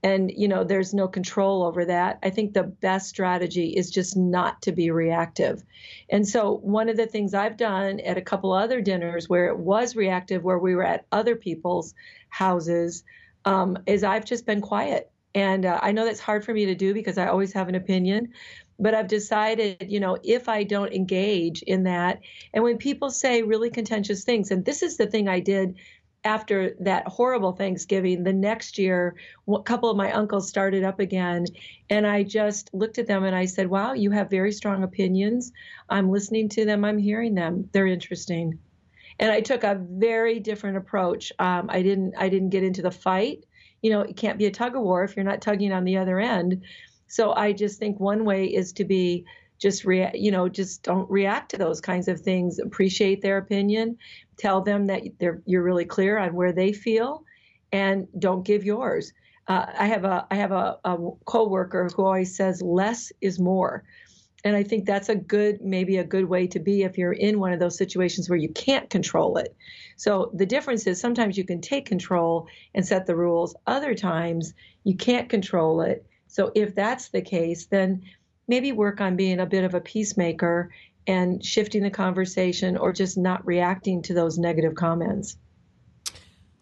and 0.04 0.30
you 0.36 0.46
know 0.46 0.62
there's 0.62 0.92
no 0.92 1.08
control 1.08 1.64
over 1.64 1.86
that. 1.86 2.18
I 2.22 2.30
think 2.30 2.52
the 2.52 2.62
best 2.62 3.08
strategy 3.08 3.70
is 3.70 3.90
just 3.90 4.16
not 4.16 4.60
to 4.62 4.72
be 4.72 4.90
reactive. 4.90 5.64
And 6.10 6.28
so 6.28 6.58
one 6.58 6.90
of 6.90 6.96
the 6.96 7.06
things 7.06 7.32
i've 7.34 7.56
done 7.56 7.98
at 8.00 8.18
a 8.18 8.22
couple 8.22 8.52
other 8.52 8.80
dinners 8.82 9.28
where 9.28 9.46
it 9.48 9.58
was 9.58 9.96
reactive 9.96 10.44
where 10.44 10.58
we 10.58 10.74
were 10.74 10.84
at 10.84 11.06
other 11.10 11.34
people's 11.34 11.94
houses 12.28 13.02
um, 13.46 13.78
is 13.86 14.04
i've 14.04 14.26
just 14.26 14.46
been 14.46 14.60
quiet. 14.60 15.10
And 15.34 15.66
uh, 15.66 15.80
i 15.82 15.90
know 15.90 16.04
that's 16.04 16.20
hard 16.20 16.44
for 16.44 16.54
me 16.54 16.66
to 16.66 16.74
do 16.74 16.94
because 16.94 17.18
i 17.18 17.26
always 17.26 17.54
have 17.54 17.68
an 17.68 17.74
opinion 17.74 18.32
but 18.76 18.92
I've 18.92 19.06
decided, 19.06 19.86
you 19.88 20.00
know, 20.00 20.18
if 20.24 20.48
I 20.48 20.64
don't 20.64 20.92
engage 20.92 21.62
in 21.62 21.84
that, 21.84 22.20
and 22.52 22.64
when 22.64 22.76
people 22.76 23.08
say 23.10 23.42
really 23.42 23.70
contentious 23.70 24.24
things, 24.24 24.50
and 24.50 24.64
this 24.64 24.82
is 24.82 24.96
the 24.96 25.06
thing 25.06 25.28
I 25.28 25.38
did 25.38 25.76
after 26.24 26.74
that 26.80 27.06
horrible 27.08 27.52
Thanksgiving, 27.52 28.22
the 28.24 28.32
next 28.32 28.78
year, 28.78 29.16
a 29.48 29.62
couple 29.62 29.90
of 29.90 29.96
my 29.96 30.12
uncles 30.12 30.48
started 30.48 30.84
up 30.84 30.98
again. 31.00 31.46
And 31.90 32.06
I 32.06 32.22
just 32.22 32.72
looked 32.74 32.98
at 32.98 33.06
them 33.06 33.24
and 33.24 33.36
I 33.36 33.46
said, 33.46 33.68
Wow, 33.68 33.92
you 33.92 34.10
have 34.12 34.30
very 34.30 34.52
strong 34.52 34.82
opinions. 34.82 35.52
I'm 35.88 36.10
listening 36.10 36.48
to 36.50 36.64
them, 36.64 36.84
I'm 36.84 36.98
hearing 36.98 37.34
them. 37.34 37.68
They're 37.72 37.86
interesting. 37.86 38.58
and 39.18 39.30
I 39.30 39.40
took 39.40 39.64
a 39.64 39.76
very 39.80 40.40
different 40.40 40.76
approach. 40.76 41.32
Um, 41.38 41.66
I 41.70 41.82
didn't 41.82 42.14
I 42.18 42.28
didn't 42.28 42.50
get 42.50 42.64
into 42.64 42.82
the 42.82 42.90
fight. 42.90 43.44
You 43.82 43.90
know, 43.90 44.00
it 44.00 44.16
can't 44.16 44.38
be 44.38 44.46
a 44.46 44.50
tug 44.50 44.76
of 44.76 44.82
war 44.82 45.04
if 45.04 45.16
you're 45.16 45.24
not 45.24 45.42
tugging 45.42 45.72
on 45.72 45.84
the 45.84 45.98
other 45.98 46.18
end. 46.20 46.62
So 47.06 47.32
I 47.34 47.52
just 47.52 47.78
think 47.78 48.00
one 48.00 48.24
way 48.24 48.46
is 48.46 48.72
to 48.74 48.84
be 48.84 49.24
just 49.58 49.84
rea- 49.84 50.10
you 50.14 50.30
know 50.30 50.48
just 50.48 50.82
don't 50.82 51.10
react 51.10 51.50
to 51.50 51.58
those 51.58 51.80
kinds 51.80 52.08
of 52.08 52.20
things. 52.20 52.58
Appreciate 52.58 53.22
their 53.22 53.38
opinion. 53.38 53.98
Tell 54.36 54.60
them 54.60 54.86
that 54.86 55.02
you're 55.46 55.62
really 55.62 55.84
clear 55.84 56.18
on 56.18 56.34
where 56.34 56.52
they 56.52 56.72
feel, 56.72 57.24
and 57.72 58.06
don't 58.18 58.44
give 58.44 58.64
yours. 58.64 59.12
Uh, 59.46 59.66
I 59.78 59.86
have 59.86 60.04
a 60.04 60.26
I 60.30 60.36
have 60.36 60.52
a, 60.52 60.78
a 60.84 60.96
coworker 61.24 61.88
who 61.94 62.04
always 62.04 62.36
says 62.36 62.62
less 62.62 63.12
is 63.20 63.38
more. 63.38 63.84
And 64.46 64.54
I 64.54 64.62
think 64.62 64.84
that's 64.84 65.08
a 65.08 65.14
good, 65.14 65.62
maybe 65.62 65.96
a 65.96 66.04
good 66.04 66.26
way 66.26 66.46
to 66.48 66.58
be 66.58 66.82
if 66.82 66.98
you're 66.98 67.14
in 67.14 67.40
one 67.40 67.54
of 67.54 67.60
those 67.60 67.78
situations 67.78 68.28
where 68.28 68.38
you 68.38 68.50
can't 68.50 68.90
control 68.90 69.38
it. 69.38 69.56
So 69.96 70.30
the 70.34 70.44
difference 70.44 70.86
is 70.86 71.00
sometimes 71.00 71.38
you 71.38 71.44
can 71.44 71.62
take 71.62 71.86
control 71.86 72.46
and 72.74 72.86
set 72.86 73.06
the 73.06 73.16
rules. 73.16 73.56
Other 73.66 73.94
times 73.94 74.52
you 74.84 74.96
can't 74.96 75.30
control 75.30 75.80
it. 75.80 76.04
So 76.26 76.52
if 76.54 76.74
that's 76.74 77.08
the 77.08 77.22
case, 77.22 77.66
then 77.66 78.02
maybe 78.48 78.72
work 78.72 79.00
on 79.00 79.16
being 79.16 79.40
a 79.40 79.46
bit 79.46 79.64
of 79.64 79.74
a 79.74 79.80
peacemaker 79.80 80.70
and 81.06 81.44
shifting 81.44 81.82
the 81.82 81.90
conversation 81.90 82.76
or 82.76 82.92
just 82.92 83.18
not 83.18 83.44
reacting 83.46 84.02
to 84.02 84.14
those 84.14 84.38
negative 84.38 84.74
comments. 84.74 85.36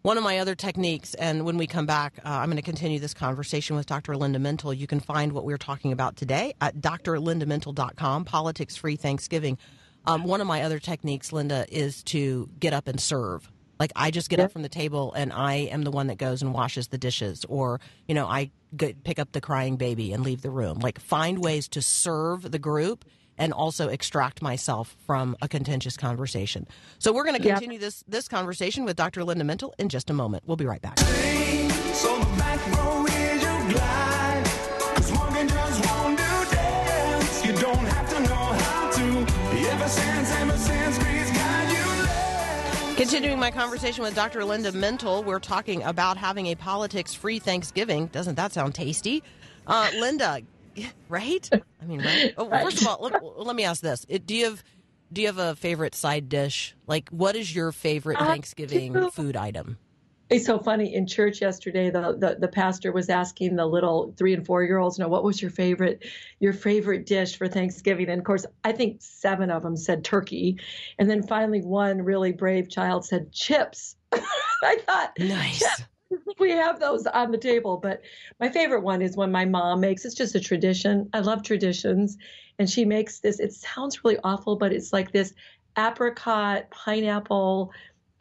One 0.02 0.18
of 0.18 0.24
my 0.24 0.38
other 0.38 0.56
techniques, 0.56 1.14
and 1.14 1.44
when 1.44 1.56
we 1.56 1.68
come 1.68 1.86
back, 1.86 2.18
uh, 2.24 2.28
I'm 2.28 2.46
going 2.46 2.56
to 2.56 2.62
continue 2.62 2.98
this 2.98 3.14
conversation 3.14 3.76
with 3.76 3.86
Dr. 3.86 4.16
Linda 4.16 4.40
Mintle. 4.40 4.76
You 4.76 4.88
can 4.88 4.98
find 4.98 5.32
what 5.32 5.44
we're 5.44 5.58
talking 5.58 5.92
about 5.92 6.16
today 6.16 6.54
at 6.60 6.78
drlindamintle.com, 6.78 8.24
Politics 8.24 8.74
Free 8.74 8.96
Thanksgiving. 8.96 9.58
Um, 10.04 10.24
one 10.24 10.40
of 10.40 10.48
my 10.48 10.62
other 10.62 10.80
techniques, 10.80 11.32
Linda, 11.32 11.66
is 11.68 12.02
to 12.04 12.50
get 12.58 12.72
up 12.72 12.88
and 12.88 13.00
serve. 13.00 13.48
Like 13.82 13.90
I 13.96 14.12
just 14.12 14.30
get 14.30 14.38
up 14.38 14.52
from 14.52 14.62
the 14.62 14.68
table 14.68 15.12
and 15.12 15.32
I 15.32 15.54
am 15.54 15.82
the 15.82 15.90
one 15.90 16.06
that 16.06 16.14
goes 16.16 16.40
and 16.40 16.54
washes 16.54 16.86
the 16.86 16.98
dishes, 16.98 17.44
or 17.48 17.80
you 18.06 18.14
know 18.14 18.26
I 18.28 18.52
go, 18.76 18.92
pick 19.02 19.18
up 19.18 19.32
the 19.32 19.40
crying 19.40 19.74
baby 19.74 20.12
and 20.12 20.22
leave 20.22 20.40
the 20.40 20.50
room. 20.50 20.78
Like 20.78 21.00
find 21.00 21.42
ways 21.42 21.66
to 21.70 21.82
serve 21.82 22.48
the 22.52 22.60
group 22.60 23.04
and 23.36 23.52
also 23.52 23.88
extract 23.88 24.40
myself 24.40 24.94
from 25.04 25.36
a 25.42 25.48
contentious 25.48 25.96
conversation. 25.96 26.68
So 27.00 27.12
we're 27.12 27.24
going 27.24 27.42
to 27.42 27.44
Yeah. 27.44 27.54
continue 27.54 27.80
this 27.80 28.04
this 28.06 28.28
conversation 28.28 28.84
with 28.84 28.94
Dr. 28.94 29.24
Linda 29.24 29.42
Mintle 29.44 29.72
in 29.80 29.88
just 29.88 30.10
a 30.10 30.12
moment. 30.12 30.44
We'll 30.46 30.56
be 30.56 30.64
right 30.66 30.80
back. 30.80 31.00
Continuing 43.02 43.40
my 43.40 43.50
conversation 43.50 44.04
with 44.04 44.14
Dr. 44.14 44.44
Linda 44.44 44.71
Mintle, 44.71 45.25
we're 45.25 45.40
talking 45.40 45.82
about 45.82 46.16
having 46.16 46.47
a 46.47 46.54
politics 46.54 47.12
free 47.12 47.40
Thanksgiving. 47.40 48.06
Doesn't 48.06 48.37
that 48.37 48.52
sound 48.52 48.76
tasty? 48.76 49.25
Uh, 49.66 49.90
Linda, 49.99 50.40
right? 51.09 51.50
I 51.52 51.85
mean, 51.85 52.00
right? 52.00 52.32
Oh, 52.37 52.44
well, 52.44 52.62
First 52.64 52.80
of 52.80 52.87
all, 52.87 52.99
let, 53.00 53.21
let 53.38 53.56
me 53.56 53.64
ask 53.64 53.82
this: 53.82 54.04
Do 54.04 54.37
you 54.37 54.44
have 54.44 54.62
do 55.12 55.21
you 55.21 55.26
have 55.26 55.38
a 55.38 55.56
favorite 55.56 55.97
side 55.97 56.28
dish? 56.28 56.76
Like, 56.87 57.09
what 57.09 57.35
is 57.35 57.52
your 57.52 57.73
favorite 57.73 58.21
Thanksgiving 58.21 59.11
food 59.11 59.35
item? 59.35 59.78
It's 60.32 60.46
so 60.46 60.58
funny. 60.58 60.94
In 60.94 61.06
church 61.06 61.42
yesterday, 61.42 61.90
the, 61.90 62.16
the, 62.18 62.36
the 62.40 62.48
pastor 62.48 62.90
was 62.90 63.10
asking 63.10 63.56
the 63.56 63.66
little 63.66 64.14
three 64.16 64.32
and 64.32 64.44
four 64.46 64.64
year 64.64 64.78
olds, 64.78 64.98
"Know 64.98 65.08
what 65.08 65.24
was 65.24 65.42
your 65.42 65.50
favorite 65.50 66.04
your 66.40 66.54
favorite 66.54 67.04
dish 67.04 67.36
for 67.36 67.48
Thanksgiving?" 67.48 68.08
And 68.08 68.20
of 68.20 68.24
course, 68.24 68.46
I 68.64 68.72
think 68.72 69.02
seven 69.02 69.50
of 69.50 69.62
them 69.62 69.76
said 69.76 70.04
turkey, 70.04 70.58
and 70.98 71.10
then 71.10 71.22
finally 71.22 71.60
one 71.60 72.00
really 72.02 72.32
brave 72.32 72.70
child 72.70 73.04
said 73.04 73.30
chips. 73.30 73.96
I 74.12 74.78
thought, 74.86 75.12
Nice. 75.18 75.82
we 76.38 76.52
have 76.52 76.80
those 76.80 77.06
on 77.06 77.30
the 77.30 77.38
table. 77.38 77.76
But 77.76 78.00
my 78.40 78.48
favorite 78.48 78.82
one 78.82 79.02
is 79.02 79.16
when 79.16 79.32
my 79.32 79.44
mom 79.44 79.80
makes. 79.80 80.04
It's 80.06 80.14
just 80.14 80.34
a 80.34 80.40
tradition. 80.40 81.10
I 81.12 81.20
love 81.20 81.42
traditions, 81.42 82.16
and 82.58 82.70
she 82.70 82.86
makes 82.86 83.20
this. 83.20 83.38
It 83.38 83.52
sounds 83.52 84.02
really 84.02 84.18
awful, 84.24 84.56
but 84.56 84.72
it's 84.72 84.94
like 84.94 85.12
this 85.12 85.34
apricot 85.76 86.70
pineapple 86.70 87.72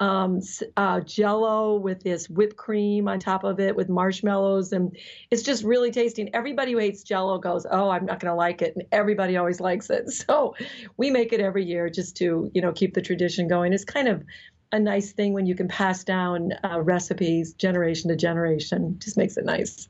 um, 0.01 0.41
uh, 0.75 0.99
jello 1.01 1.75
with 1.75 2.01
this 2.03 2.27
whipped 2.27 2.57
cream 2.57 3.07
on 3.07 3.19
top 3.19 3.43
of 3.43 3.59
it 3.59 3.75
with 3.75 3.87
marshmallows, 3.87 4.73
and 4.73 4.97
it's 5.29 5.43
just 5.43 5.63
really 5.63 5.91
tasty. 5.91 6.23
And 6.23 6.31
everybody 6.33 6.71
who 6.71 6.79
hates 6.79 7.03
jello 7.03 7.37
goes, 7.37 7.67
"Oh, 7.69 7.89
I'm 7.89 8.05
not 8.05 8.19
going 8.19 8.31
to 8.31 8.35
like 8.35 8.63
it," 8.63 8.75
and 8.75 8.85
everybody 8.91 9.37
always 9.37 9.61
likes 9.61 9.89
it. 9.89 10.09
So 10.31 10.55
we 10.97 11.11
make 11.11 11.33
it 11.33 11.39
every 11.39 11.65
year 11.65 11.89
just 11.89 12.17
to 12.17 12.49
you 12.53 12.61
know 12.61 12.71
keep 12.71 12.93
the 12.93 13.01
tradition 13.01 13.47
going. 13.47 13.73
It's 13.73 13.85
kind 13.85 14.07
of 14.07 14.23
a 14.71 14.79
nice 14.79 15.11
thing 15.11 15.33
when 15.33 15.45
you 15.45 15.55
can 15.55 15.67
pass 15.67 16.03
down 16.03 16.53
uh, 16.63 16.81
recipes 16.81 17.53
generation 17.53 18.09
to 18.09 18.15
generation. 18.15 18.97
Just 18.99 19.17
makes 19.17 19.37
it 19.37 19.45
nice. 19.45 19.87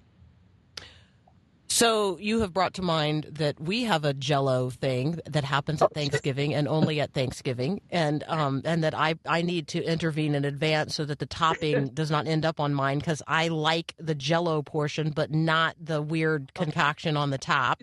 So 1.82 2.20
you 2.20 2.42
have 2.42 2.54
brought 2.54 2.76
to 2.76 2.84
mind 2.84 3.26
that 3.32 3.60
we 3.60 3.86
have 3.86 4.06
a 4.06 4.14
Jello 4.14 4.70
thing 4.70 5.20
that 5.26 5.44
happens 5.44 5.82
at 5.82 5.92
Thanksgiving 5.96 6.54
and 6.54 6.68
only 6.68 7.02
at 7.02 7.12
Thanksgiving, 7.12 7.82
and 7.90 8.24
um, 8.28 8.62
and 8.66 8.84
that 8.84 8.94
I 8.94 9.16
I 9.26 9.42
need 9.42 9.68
to 9.70 9.84
intervene 9.84 10.36
in 10.36 10.46
advance 10.46 10.94
so 10.94 11.06
that 11.06 11.18
the 11.18 11.26
topping 11.26 11.88
does 11.96 12.12
not 12.12 12.28
end 12.28 12.46
up 12.46 12.60
on 12.60 12.76
mine 12.76 13.00
because 13.00 13.24
I 13.28 13.48
like 13.48 13.96
the 13.98 14.14
Jello 14.14 14.62
portion, 14.62 15.10
but 15.10 15.32
not 15.32 15.76
the 15.82 16.04
weird 16.04 16.54
concoction 16.54 17.18
on 17.18 17.32
the 17.32 17.40
top. 17.40 17.82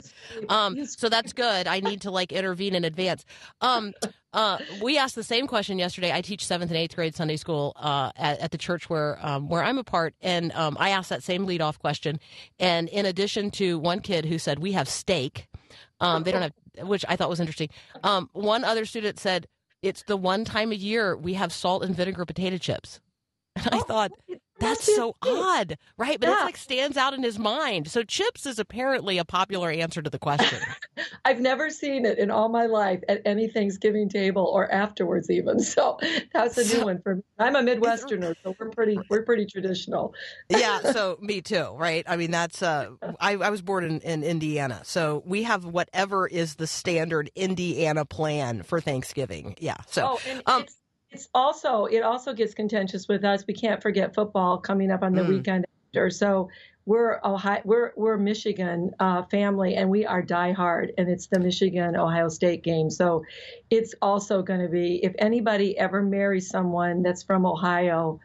Um, 0.48 0.86
so 0.86 1.08
that's 1.08 1.32
good. 1.32 1.66
I 1.66 1.80
need 1.80 2.02
to 2.02 2.12
like 2.12 2.30
intervene 2.30 2.76
in 2.76 2.84
advance. 2.84 3.24
Um, 3.60 3.94
uh, 4.32 4.58
we 4.82 4.98
asked 4.98 5.14
the 5.14 5.22
same 5.22 5.46
question 5.46 5.78
yesterday. 5.78 6.12
I 6.12 6.20
teach 6.20 6.44
seventh 6.44 6.70
and 6.70 6.78
eighth 6.78 6.94
grade 6.94 7.14
Sunday 7.14 7.36
school 7.36 7.72
uh, 7.76 8.12
at, 8.16 8.38
at 8.40 8.50
the 8.50 8.58
church 8.58 8.90
where 8.90 9.18
um, 9.24 9.48
where 9.48 9.62
I'm 9.62 9.78
a 9.78 9.84
part, 9.84 10.14
and 10.20 10.52
um, 10.52 10.76
I 10.78 10.90
asked 10.90 11.08
that 11.08 11.22
same 11.22 11.46
leadoff 11.46 11.78
question. 11.78 12.20
And 12.58 12.88
in 12.88 13.06
addition 13.06 13.50
to 13.52 13.78
one 13.78 14.00
kid 14.00 14.26
who 14.26 14.38
said 14.38 14.58
we 14.58 14.72
have 14.72 14.88
steak, 14.88 15.48
um, 16.00 16.24
they 16.24 16.32
don't 16.32 16.42
have, 16.42 16.52
which 16.86 17.04
I 17.08 17.16
thought 17.16 17.30
was 17.30 17.40
interesting. 17.40 17.70
Um, 18.02 18.28
one 18.32 18.64
other 18.64 18.84
student 18.84 19.18
said 19.18 19.46
it's 19.82 20.02
the 20.02 20.16
one 20.16 20.44
time 20.44 20.72
a 20.72 20.76
year 20.76 21.16
we 21.16 21.34
have 21.34 21.52
salt 21.52 21.82
and 21.82 21.94
vinegar 21.94 22.24
potato 22.24 22.58
chips. 22.58 23.00
And 23.64 23.74
I 23.74 23.80
thought 23.80 24.12
that's 24.60 24.94
so 24.94 25.16
odd, 25.22 25.76
right? 25.96 26.18
But 26.20 26.30
it's 26.30 26.40
Yeah. 26.40 26.44
like 26.46 26.56
stands 26.56 26.96
out 26.96 27.14
in 27.14 27.22
his 27.22 27.38
mind. 27.38 27.88
So 27.88 28.02
chips 28.02 28.46
is 28.46 28.58
apparently 28.58 29.18
a 29.18 29.24
popular 29.24 29.70
answer 29.70 30.02
to 30.02 30.10
the 30.10 30.18
question. 30.18 30.58
I've 31.24 31.40
never 31.40 31.70
seen 31.70 32.04
it 32.04 32.18
in 32.18 32.30
all 32.30 32.48
my 32.48 32.66
life 32.66 33.00
at 33.08 33.22
any 33.24 33.48
Thanksgiving 33.48 34.08
table 34.08 34.44
or 34.44 34.70
afterwards 34.72 35.30
even. 35.30 35.58
So 35.68 35.98
that's 36.32 36.56
a 36.56 36.64
new 36.64 36.82
one 36.82 37.00
for 37.02 37.16
me. 37.16 37.22
I'm 37.38 37.54
a 37.54 37.60
Midwesterner, 37.62 38.34
so 38.42 38.56
we're 38.58 38.70
pretty 38.70 38.98
we're 39.08 39.22
pretty 39.22 39.46
traditional. 39.46 40.14
yeah 40.48 40.80
so 40.80 41.18
me 41.20 41.40
too 41.42 41.74
right 41.76 42.04
i 42.08 42.16
mean 42.16 42.30
that's 42.30 42.62
uh 42.62 42.88
i, 43.20 43.32
I 43.32 43.50
was 43.50 43.60
born 43.62 43.84
in, 43.84 44.00
in 44.00 44.22
indiana 44.22 44.80
so 44.84 45.22
we 45.26 45.42
have 45.42 45.64
whatever 45.64 46.26
is 46.26 46.54
the 46.56 46.66
standard 46.66 47.30
indiana 47.36 48.04
plan 48.04 48.62
for 48.62 48.80
thanksgiving 48.80 49.56
yeah 49.60 49.76
so 49.86 50.18
Oh, 50.24 50.42
um, 50.46 50.64
it's, 51.10 51.28
also 51.34 51.86
it 51.86 52.00
also 52.02 52.32
gets 52.32 52.54
contentious 52.54 53.08
with 53.08 53.24
us. 53.24 53.44
We 53.46 53.54
can't 53.54 53.82
forget 53.82 54.14
football 54.14 54.58
coming 54.58 54.90
up 54.90 55.02
on 55.02 55.14
the 55.14 55.22
Mm. 55.22 55.28
weekend 55.28 55.66
after. 55.88 56.10
So 56.10 56.48
we're 56.86 57.20
Ohio, 57.24 57.60
we're 57.64 57.92
we're 57.96 58.16
Michigan 58.16 58.92
uh, 58.98 59.22
family, 59.24 59.74
and 59.74 59.90
we 59.90 60.06
are 60.06 60.22
diehard, 60.22 60.90
and 60.96 61.08
it's 61.08 61.26
the 61.26 61.38
Michigan 61.38 61.96
Ohio 61.96 62.28
State 62.28 62.62
game. 62.62 62.88
So 62.90 63.24
it's 63.70 63.94
also 64.00 64.42
going 64.42 64.60
to 64.60 64.68
be 64.68 65.04
if 65.04 65.14
anybody 65.18 65.76
ever 65.78 66.02
marries 66.02 66.48
someone 66.48 67.02
that's 67.02 67.22
from 67.22 67.44
Ohio, 67.44 68.20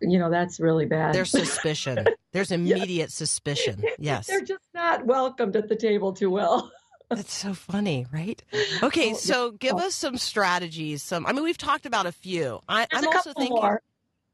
you 0.00 0.18
know 0.18 0.30
that's 0.30 0.60
really 0.60 0.86
bad. 0.86 1.14
there's 1.14 1.30
suspicion 1.30 2.06
there's 2.32 2.50
immediate 2.60 3.10
suspicion 3.10 3.82
yes 3.98 4.26
They're 4.26 4.44
just 4.44 4.64
not 4.74 5.06
welcomed 5.06 5.56
at 5.56 5.68
the 5.68 5.76
table 5.76 6.12
too 6.12 6.30
well. 6.30 6.70
That's 7.14 7.34
so 7.34 7.54
funny 7.54 8.06
right 8.12 8.42
mm-hmm. 8.52 8.84
okay 8.86 9.12
Oh, 9.12 9.16
so 9.16 9.50
give 9.52 9.74
oh. 9.74 9.86
us 9.86 9.94
some 9.94 10.16
strategies 10.16 11.02
some 11.02 11.26
i 11.26 11.32
mean 11.32 11.44
we've 11.44 11.58
talked 11.58 11.86
about 11.86 12.06
a 12.06 12.12
few 12.12 12.60
I, 12.68 12.86
I'm 12.92 13.04
a 13.04 13.08
also 13.08 13.32
thinking 13.32 13.56
more. 13.56 13.82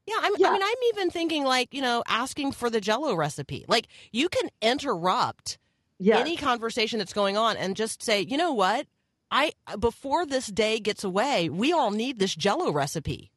Yeah, 0.07 0.15
I'm, 0.21 0.33
I 0.33 0.51
mean, 0.53 0.61
I'm 0.63 0.83
even 0.95 1.11
thinking 1.11 1.43
like, 1.43 1.71
you 1.71 1.83
know, 1.83 2.03
asking 2.07 2.53
for 2.53 2.71
the 2.71 2.81
jello 2.81 3.13
recipe. 3.13 3.63
Like, 3.67 3.87
you 4.11 4.27
can 4.27 4.49
interrupt 4.59 5.59
Yeah. 5.99 6.17
any 6.17 6.35
conversation 6.35 6.97
that's 6.97 7.13
going 7.13 7.37
on 7.37 7.57
and 7.57 7.75
just 7.75 8.01
say, 8.01 8.21
you 8.21 8.35
know 8.35 8.51
what? 8.53 8.87
I 9.29 9.51
before 9.79 10.25
this 10.25 10.47
day 10.47 10.79
gets 10.79 11.03
away, 11.03 11.49
we 11.49 11.71
all 11.71 11.91
need 11.91 12.17
this 12.17 12.33
jello 12.33 12.71
recipe. 12.71 13.29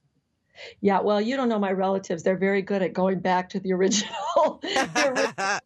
Yeah, 0.81 1.01
well, 1.01 1.21
you 1.21 1.37
don't 1.37 1.51
know 1.51 1.59
my 1.59 1.73
relatives. 1.73 2.23
They're 2.23 2.39
very 2.39 2.63
good 2.63 2.81
at 2.81 2.95
going 2.95 3.21
back 3.21 3.51
to 3.51 3.61
the 3.61 3.75
original. 3.75 4.61
the 4.63 5.35
ori- 5.37 5.59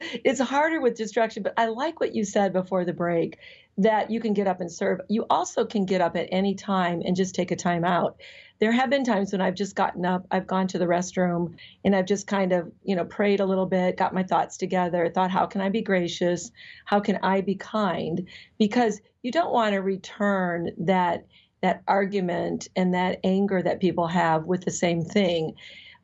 it's 0.00 0.40
harder 0.40 0.80
with 0.80 0.96
distraction, 0.96 1.42
but 1.42 1.54
I 1.56 1.66
like 1.66 2.00
what 2.00 2.14
you 2.14 2.24
said 2.24 2.52
before 2.52 2.84
the 2.84 2.92
break 2.92 3.38
that 3.78 4.10
you 4.10 4.20
can 4.20 4.34
get 4.34 4.46
up 4.46 4.60
and 4.60 4.70
serve. 4.70 5.00
You 5.08 5.26
also 5.30 5.64
can 5.64 5.84
get 5.84 6.00
up 6.00 6.16
at 6.16 6.28
any 6.32 6.54
time 6.54 7.02
and 7.04 7.16
just 7.16 7.34
take 7.34 7.50
a 7.50 7.56
time 7.56 7.84
out. 7.84 8.20
There 8.58 8.72
have 8.72 8.90
been 8.90 9.04
times 9.04 9.32
when 9.32 9.40
I've 9.40 9.54
just 9.54 9.74
gotten 9.74 10.04
up, 10.04 10.26
I've 10.30 10.46
gone 10.46 10.68
to 10.68 10.78
the 10.78 10.86
restroom, 10.86 11.54
and 11.82 11.96
I've 11.96 12.06
just 12.06 12.26
kind 12.26 12.52
of, 12.52 12.70
you 12.82 12.94
know, 12.94 13.06
prayed 13.06 13.40
a 13.40 13.46
little 13.46 13.64
bit, 13.64 13.96
got 13.96 14.12
my 14.12 14.22
thoughts 14.22 14.58
together, 14.58 15.08
thought, 15.08 15.30
how 15.30 15.46
can 15.46 15.62
I 15.62 15.70
be 15.70 15.80
gracious? 15.80 16.50
How 16.84 17.00
can 17.00 17.18
I 17.22 17.40
be 17.40 17.54
kind? 17.54 18.28
Because 18.58 19.00
you 19.22 19.32
don't 19.32 19.52
want 19.52 19.72
to 19.72 19.78
return 19.78 20.70
that 20.78 21.26
that 21.62 21.82
argument 21.86 22.68
and 22.74 22.94
that 22.94 23.20
anger 23.22 23.62
that 23.62 23.80
people 23.80 24.06
have 24.06 24.44
with 24.44 24.64
the 24.64 24.70
same 24.70 25.02
thing. 25.02 25.54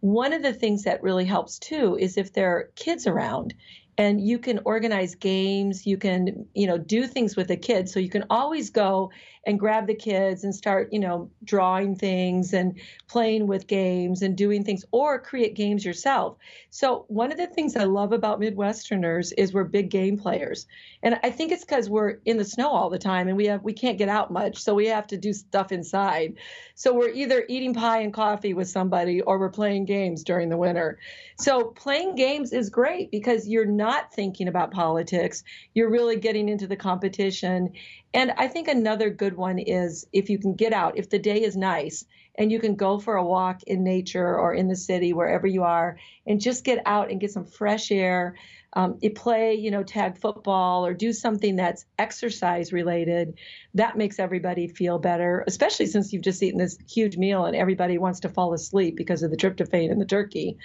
One 0.00 0.34
of 0.34 0.42
the 0.42 0.52
things 0.52 0.84
that 0.84 1.02
really 1.02 1.24
helps 1.24 1.58
too 1.58 1.96
is 1.98 2.18
if 2.18 2.32
there 2.32 2.50
are 2.56 2.70
kids 2.76 3.06
around 3.06 3.54
and 3.98 4.20
you 4.20 4.38
can 4.38 4.60
organize 4.64 5.14
games, 5.14 5.86
you 5.86 5.96
can, 5.96 6.46
you 6.54 6.66
know, 6.66 6.76
do 6.76 7.06
things 7.06 7.34
with 7.34 7.48
the 7.48 7.56
kids. 7.56 7.92
So 7.92 8.00
you 8.00 8.10
can 8.10 8.24
always 8.28 8.70
go 8.70 9.10
and 9.46 9.58
grab 9.58 9.86
the 9.86 9.94
kids 9.94 10.44
and 10.44 10.54
start, 10.54 10.92
you 10.92 10.98
know, 10.98 11.30
drawing 11.44 11.94
things 11.94 12.52
and 12.52 12.78
playing 13.08 13.46
with 13.46 13.66
games 13.66 14.22
and 14.22 14.36
doing 14.36 14.64
things 14.64 14.84
or 14.90 15.20
create 15.20 15.54
games 15.54 15.84
yourself. 15.84 16.36
So 16.70 17.04
one 17.08 17.30
of 17.30 17.38
the 17.38 17.46
things 17.46 17.76
I 17.76 17.84
love 17.84 18.12
about 18.12 18.40
Midwesterners 18.40 19.32
is 19.38 19.54
we're 19.54 19.64
big 19.64 19.88
game 19.88 20.18
players. 20.18 20.66
And 21.02 21.18
I 21.22 21.30
think 21.30 21.52
it's 21.52 21.64
because 21.64 21.88
we're 21.88 22.18
in 22.24 22.36
the 22.36 22.44
snow 22.44 22.70
all 22.70 22.90
the 22.90 22.98
time 22.98 23.28
and 23.28 23.36
we 23.36 23.46
have 23.46 23.62
we 23.62 23.72
can't 23.72 23.98
get 23.98 24.08
out 24.08 24.32
much. 24.32 24.58
So 24.58 24.74
we 24.74 24.86
have 24.86 25.06
to 25.08 25.16
do 25.16 25.32
stuff 25.32 25.70
inside. 25.70 26.34
So 26.74 26.92
we're 26.92 27.10
either 27.10 27.44
eating 27.48 27.72
pie 27.72 28.00
and 28.00 28.12
coffee 28.12 28.52
with 28.52 28.68
somebody 28.68 29.20
or 29.20 29.38
we're 29.38 29.48
playing 29.48 29.84
games 29.84 30.24
during 30.24 30.48
the 30.48 30.56
winter. 30.56 30.98
So 31.38 31.66
playing 31.66 32.16
games 32.16 32.52
is 32.52 32.68
great 32.68 33.10
because 33.12 33.48
you're 33.48 33.64
not 33.64 33.85
thinking 34.12 34.48
about 34.48 34.70
politics. 34.70 35.42
You're 35.74 35.90
really 35.90 36.16
getting 36.16 36.48
into 36.48 36.66
the 36.66 36.76
competition. 36.76 37.72
And 38.14 38.32
I 38.36 38.48
think 38.48 38.68
another 38.68 39.10
good 39.10 39.36
one 39.36 39.58
is 39.58 40.06
if 40.12 40.30
you 40.30 40.38
can 40.38 40.54
get 40.54 40.72
out, 40.72 40.96
if 40.96 41.10
the 41.10 41.18
day 41.18 41.42
is 41.42 41.56
nice 41.56 42.04
and 42.38 42.52
you 42.52 42.60
can 42.60 42.76
go 42.76 42.98
for 42.98 43.16
a 43.16 43.24
walk 43.24 43.62
in 43.64 43.84
nature 43.84 44.38
or 44.38 44.54
in 44.54 44.68
the 44.68 44.76
city, 44.76 45.12
wherever 45.12 45.46
you 45.46 45.62
are, 45.62 45.98
and 46.26 46.40
just 46.40 46.64
get 46.64 46.82
out 46.86 47.10
and 47.10 47.20
get 47.20 47.32
some 47.32 47.46
fresh 47.46 47.90
air. 47.90 48.36
Um, 48.76 48.98
play, 49.14 49.54
you 49.54 49.70
know, 49.70 49.82
tag 49.82 50.18
football 50.18 50.84
or 50.84 50.92
do 50.92 51.10
something 51.14 51.56
that's 51.56 51.86
exercise 51.98 52.74
related. 52.74 53.38
That 53.72 53.96
makes 53.96 54.18
everybody 54.18 54.68
feel 54.68 54.98
better, 54.98 55.44
especially 55.46 55.86
since 55.86 56.12
you've 56.12 56.22
just 56.22 56.42
eaten 56.42 56.58
this 56.58 56.76
huge 56.86 57.16
meal 57.16 57.46
and 57.46 57.56
everybody 57.56 57.96
wants 57.96 58.20
to 58.20 58.28
fall 58.28 58.52
asleep 58.52 58.94
because 58.94 59.22
of 59.22 59.30
the 59.30 59.36
tryptophan 59.38 59.90
in 59.90 59.98
the 59.98 60.04
turkey. 60.04 60.58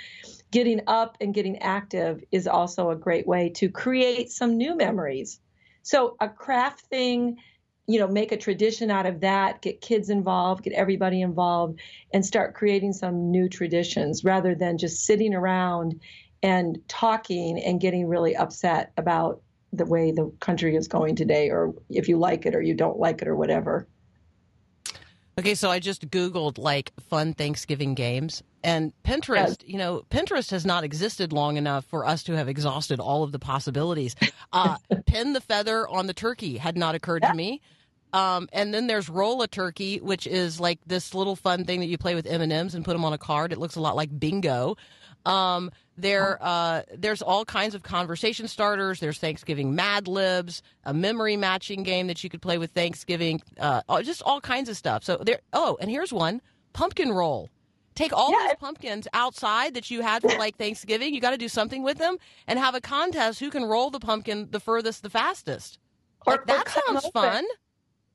Getting 0.52 0.82
up 0.88 1.16
and 1.22 1.34
getting 1.34 1.60
active 1.60 2.22
is 2.34 2.48
also 2.48 2.90
a 2.90 2.98
great 2.98 3.26
way 3.26 3.48
to 3.56 3.70
create 3.70 4.30
some 4.30 4.58
new 4.58 4.76
memories. 4.76 5.40
So 5.82 6.18
a 6.20 6.28
craft 6.28 6.82
thing, 6.82 7.38
you 7.88 7.98
know, 7.98 8.10
make 8.10 8.34
a 8.34 8.38
tradition 8.38 8.92
out 8.92 9.06
of 9.06 9.22
that, 9.22 9.62
get 9.62 9.80
kids 9.80 10.10
involved, 10.10 10.64
get 10.66 10.74
everybody 10.74 11.22
involved, 11.22 11.80
and 12.14 12.26
start 12.26 12.56
creating 12.56 12.92
some 12.92 13.32
new 13.32 13.48
traditions 13.48 14.26
rather 14.26 14.54
than 14.54 14.78
just 14.78 15.06
sitting 15.06 15.34
around 15.34 16.02
and 16.44 16.80
talking 16.88 17.60
and 17.60 17.80
getting 17.80 18.08
really 18.08 18.36
upset 18.36 18.92
about 18.98 19.42
the 19.74 19.86
way 19.86 20.12
the 20.12 20.32
country 20.40 20.76
is 20.76 20.88
going 20.88 21.16
today, 21.16 21.50
or 21.50 21.74
if 21.90 22.10
you 22.10 22.18
like 22.18 22.46
it 22.46 22.56
or 22.56 22.62
you 22.62 22.74
don't 22.74 23.00
like 23.00 23.22
it 23.22 23.28
or 23.28 23.36
whatever. 23.36 23.88
Okay, 25.40 25.56
so 25.56 25.72
I 25.72 25.80
just 25.80 26.10
Googled 26.10 26.58
like 26.58 26.92
fun 27.10 27.34
Thanksgiving 27.34 27.96
games. 27.96 28.44
And 28.64 28.94
Pinterest, 29.04 29.64
you 29.66 29.78
know, 29.78 30.04
Pinterest 30.12 30.52
has 30.52 30.66
not 30.66 30.84
existed 30.84 31.32
long 31.32 31.58
enough 31.58 31.86
for 31.86 32.06
us 32.06 32.24
to 32.24 32.34
have 32.34 32.48
exhausted 32.50 33.00
all 33.00 33.24
of 33.24 33.32
the 33.32 33.40
possibilities. 33.40 34.16
Uh, 34.52 34.78
pin 35.06 35.34
the 35.34 35.42
feather 35.42 35.88
on 35.88 36.06
the 36.06 36.14
turkey 36.14 36.58
had 36.58 36.78
not 36.78 36.96
occurred 36.96 37.24
to 37.24 37.34
me. 37.34 37.62
Um, 38.14 38.50
and 38.52 38.74
then 38.74 38.88
there's 38.88 39.10
roll 39.10 39.42
a 39.42 39.48
turkey, 39.48 40.00
which 40.00 40.28
is 40.28 40.60
like 40.60 40.80
this 40.86 41.14
little 41.14 41.36
fun 41.36 41.64
thing 41.64 41.80
that 41.80 41.88
you 41.88 41.98
play 41.98 42.14
with 42.14 42.28
M 42.28 42.42
and 42.42 42.52
M's 42.52 42.76
and 42.76 42.84
put 42.84 42.92
them 42.94 43.06
on 43.06 43.14
a 43.14 43.18
card. 43.18 43.54
It 43.54 43.58
looks 43.58 43.78
a 43.78 43.82
lot 43.82 43.96
like 43.96 44.20
bingo. 44.20 44.76
Um, 45.26 45.72
there, 45.98 46.38
uh, 46.42 46.82
there's 46.96 47.22
all 47.22 47.46
kinds 47.46 47.76
of 47.76 47.84
conversation 47.84 48.48
starters. 48.48 49.00
There's 49.00 49.20
Thanksgiving 49.20 49.76
Mad 49.76 50.08
Libs, 50.08 50.62
a 50.84 50.94
memory 50.94 51.38
matching 51.38 51.84
game 51.84 52.08
that 52.08 52.24
you 52.24 52.30
could 52.30 52.42
play 52.42 52.58
with 52.58 52.72
Thanksgiving. 52.72 53.42
Uh, 53.60 53.82
just 54.02 54.22
all 54.24 54.42
kinds 54.42 54.70
of 54.70 54.78
stuff. 54.78 55.04
So 55.04 55.18
there. 55.18 55.40
Oh, 55.54 55.78
and 55.80 55.90
here's 55.92 56.12
one: 56.12 56.42
pumpkin 56.74 57.12
roll. 57.12 57.50
Take 57.94 58.14
all 58.14 58.32
those 58.32 58.56
pumpkins 58.58 59.08
outside 59.14 59.74
that 59.74 59.92
you 59.92 60.02
had 60.02 60.22
for 60.22 60.30
like 60.40 60.56
Thanksgiving. 60.58 61.14
You 61.14 61.20
got 61.20 61.32
to 61.32 61.38
do 61.38 61.50
something 61.50 61.84
with 61.84 61.98
them 61.98 62.18
and 62.48 62.58
have 62.58 62.74
a 62.74 62.80
contest 62.82 63.40
who 63.42 63.50
can 63.50 63.66
roll 63.66 63.90
the 63.90 64.00
pumpkin 64.00 64.48
the 64.50 64.62
furthest, 64.62 65.04
the 65.04 65.10
fastest. 65.10 65.78
Or- 66.26 66.34
Like, 66.34 66.46
that 66.46 66.68
'em 66.88 67.00
sounds 67.02 67.06
open. 67.14 67.46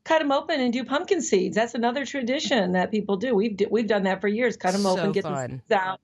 Fun. 0.07 0.19
Cut 0.19 0.23
them 0.23 0.33
open 0.33 0.61
and 0.61 0.73
do 0.73 0.85
pumpkin 0.85 1.23
seeds. 1.23 1.57
That's 1.57 1.75
another 1.75 2.05
tradition 2.07 2.73
that 2.73 2.91
people 2.91 3.17
do. 3.17 3.35
We've 3.35 3.57
d- 3.57 3.67
we've 3.71 3.87
done 3.87 4.05
that 4.05 4.21
for 4.21 4.29
years. 4.29 4.57
Cut 4.57 4.73
them 4.73 4.83
So 4.83 4.99
open, 4.99 5.13
get 5.13 5.25
the 5.25 5.47
seeds 5.47 5.73
out, 5.73 6.01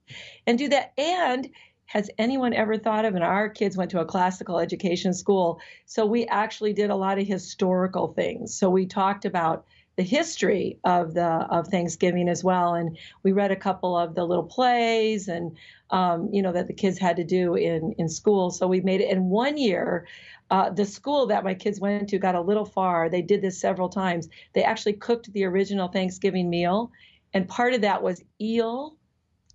and 0.47 0.57
do 0.57 0.69
that. 0.69 0.93
And 0.97 1.49
has 1.85 2.09
anyone 2.17 2.53
ever 2.53 2.77
thought 2.77 3.05
of? 3.05 3.15
And 3.15 3.23
our 3.23 3.49
kids 3.49 3.77
went 3.77 3.91
to 3.91 3.99
a 3.99 4.05
classical 4.05 4.59
education 4.59 5.13
school, 5.13 5.59
so 5.85 6.05
we 6.05 6.25
actually 6.25 6.73
did 6.73 6.89
a 6.89 6.95
lot 6.95 7.19
of 7.19 7.27
historical 7.27 8.07
things. 8.13 8.57
So 8.57 8.69
we 8.69 8.85
talked 8.85 9.25
about 9.25 9.65
the 9.95 10.03
history 10.03 10.79
of 10.83 11.13
the 11.13 11.25
of 11.25 11.67
Thanksgiving 11.67 12.29
as 12.29 12.43
well, 12.43 12.73
and 12.73 12.97
we 13.21 13.31
read 13.31 13.51
a 13.51 13.55
couple 13.55 13.97
of 13.97 14.15
the 14.15 14.25
little 14.25 14.45
plays 14.45 15.27
and 15.27 15.55
um, 15.93 16.27
you 16.33 16.41
know 16.41 16.51
that 16.51 16.67
the 16.67 16.73
kids 16.73 16.97
had 16.97 17.15
to 17.17 17.23
do 17.23 17.53
in 17.53 17.93
in 17.99 18.09
school. 18.09 18.49
So 18.49 18.67
we 18.67 18.81
made 18.81 18.99
it. 18.99 19.09
And 19.09 19.29
one 19.29 19.57
year, 19.57 20.07
uh, 20.49 20.71
the 20.71 20.85
school 20.85 21.27
that 21.27 21.43
my 21.43 21.53
kids 21.53 21.79
went 21.79 22.09
to 22.09 22.17
got 22.17 22.35
a 22.35 22.41
little 22.41 22.65
far. 22.65 23.09
They 23.09 23.21
did 23.21 23.41
this 23.41 23.61
several 23.61 23.87
times. 23.87 24.27
They 24.53 24.63
actually 24.63 24.93
cooked 24.93 25.31
the 25.31 25.45
original 25.45 25.87
Thanksgiving 25.87 26.49
meal, 26.49 26.91
and 27.33 27.47
part 27.47 27.75
of 27.75 27.81
that 27.81 28.01
was 28.01 28.23
eel 28.41 28.97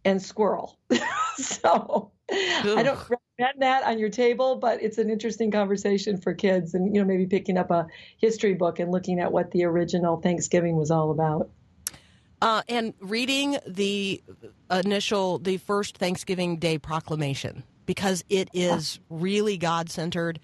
and 0.05 0.23
squirrel. 0.23 0.79
so 1.37 2.13
I 2.31 2.83
don't 2.85 2.99
recommend 3.01 3.61
that 3.61 3.83
on 3.83 3.99
your 3.99 4.09
table, 4.09 4.57
but 4.57 4.81
it's 4.81 4.99
an 4.99 5.11
interesting 5.11 5.51
conversation 5.51 6.19
for 6.19 6.35
kids, 6.35 6.73
and 6.73 6.95
you 6.95 7.03
know 7.03 7.07
maybe 7.07 7.27
picking 7.27 7.59
up 7.59 7.73
a 7.73 7.89
history 8.19 8.55
book 8.55 8.79
and 8.79 8.93
looking 8.93 9.19
at 9.19 9.33
what 9.33 9.51
the 9.51 9.65
original 9.65 10.21
Thanksgiving 10.21 10.77
was 10.77 10.93
all 10.93 11.11
about. 11.11 11.51
Uh, 12.41 12.63
and 12.69 12.95
reading 13.01 13.59
the 13.67 14.23
initial, 14.71 15.39
the 15.39 15.57
first 15.57 15.99
Thanksgiving 15.99 16.59
Day 16.59 16.79
proclamation 16.79 17.65
because 17.87 18.23
it 18.29 18.49
is 18.53 19.01
really 19.09 19.57
God 19.57 19.91
centered 19.91 20.39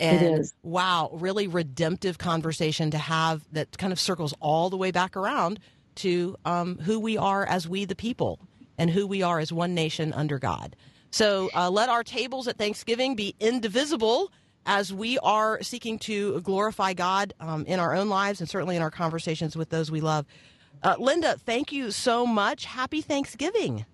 and 0.00 0.44
wow, 0.62 1.10
really 1.12 1.46
redemptive 1.46 2.18
conversation 2.18 2.90
to 2.90 2.98
have 2.98 3.42
that 3.52 3.78
kind 3.78 3.92
of 3.92 4.00
circles 4.00 4.34
all 4.40 4.70
the 4.70 4.76
way 4.76 4.90
back 4.90 5.16
around 5.16 5.58
to 5.96 6.36
um, 6.44 6.76
who 6.78 7.00
we 7.00 7.16
are 7.16 7.44
as 7.46 7.68
we 7.68 7.84
the 7.84 7.96
people 7.96 8.38
and 8.76 8.90
who 8.90 9.06
we 9.06 9.22
are 9.22 9.38
as 9.38 9.52
one 9.52 9.74
nation 9.74 10.12
under 10.12 10.38
God. 10.38 10.76
So 11.10 11.50
uh, 11.54 11.70
let 11.70 11.88
our 11.88 12.04
tables 12.04 12.46
at 12.48 12.58
Thanksgiving 12.58 13.16
be 13.16 13.34
indivisible 13.40 14.30
as 14.66 14.92
we 14.92 15.18
are 15.20 15.62
seeking 15.62 15.98
to 16.00 16.40
glorify 16.42 16.92
God 16.92 17.32
um, 17.40 17.64
in 17.64 17.80
our 17.80 17.94
own 17.94 18.08
lives 18.08 18.40
and 18.40 18.48
certainly 18.48 18.76
in 18.76 18.82
our 18.82 18.90
conversations 18.90 19.56
with 19.56 19.70
those 19.70 19.90
we 19.90 20.00
love. 20.00 20.26
Uh, 20.82 20.96
Linda, 20.98 21.36
thank 21.36 21.72
you 21.72 21.90
so 21.90 22.26
much. 22.26 22.64
Happy 22.64 23.00
Thanksgiving. 23.00 23.84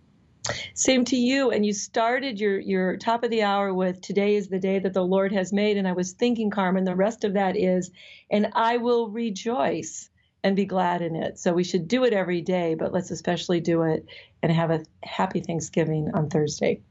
Same 0.74 1.04
to 1.06 1.16
you. 1.16 1.50
And 1.50 1.64
you 1.64 1.72
started 1.72 2.38
your 2.38 2.58
your 2.58 2.96
top 2.98 3.24
of 3.24 3.30
the 3.30 3.42
hour 3.42 3.72
with 3.72 4.02
"Today 4.02 4.36
is 4.36 4.48
the 4.48 4.58
day 4.58 4.78
that 4.78 4.92
the 4.92 5.04
Lord 5.04 5.32
has 5.32 5.52
made," 5.52 5.78
and 5.78 5.88
I 5.88 5.92
was 5.92 6.12
thinking, 6.12 6.50
Carmen, 6.50 6.84
the 6.84 6.94
rest 6.94 7.24
of 7.24 7.32
that 7.34 7.56
is, 7.56 7.90
"And 8.30 8.48
I 8.52 8.76
will 8.76 9.08
rejoice 9.08 10.10
and 10.42 10.54
be 10.54 10.66
glad 10.66 11.00
in 11.00 11.16
it." 11.16 11.38
So 11.38 11.54
we 11.54 11.64
should 11.64 11.88
do 11.88 12.04
it 12.04 12.12
every 12.12 12.42
day, 12.42 12.74
but 12.74 12.92
let's 12.92 13.10
especially 13.10 13.60
do 13.60 13.82
it 13.84 14.04
and 14.42 14.52
have 14.52 14.70
a 14.70 14.84
happy 15.02 15.40
Thanksgiving 15.40 16.10
on 16.12 16.28
Thursday. 16.28 16.82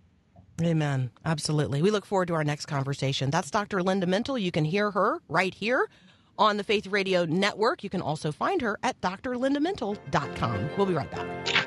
Amen. 0.61 1.11
Absolutely. 1.25 1.81
We 1.81 1.91
look 1.91 2.05
forward 2.05 2.27
to 2.27 2.35
our 2.35 2.43
next 2.43 2.65
conversation. 2.65 3.29
That's 3.29 3.51
Dr. 3.51 3.83
Linda 3.83 4.07
Mintle. 4.07 4.41
You 4.41 4.51
can 4.51 4.65
hear 4.65 4.91
her 4.91 5.19
right 5.27 5.53
here 5.53 5.89
on 6.37 6.57
the 6.57 6.63
Faith 6.63 6.87
Radio 6.87 7.25
Network. 7.25 7.83
You 7.83 7.89
can 7.89 8.01
also 8.01 8.31
find 8.31 8.61
her 8.61 8.77
at 8.83 8.99
drlindamintle.com. 9.01 10.69
We'll 10.77 10.85
be 10.85 10.93
right 10.93 11.11
back. 11.11 11.63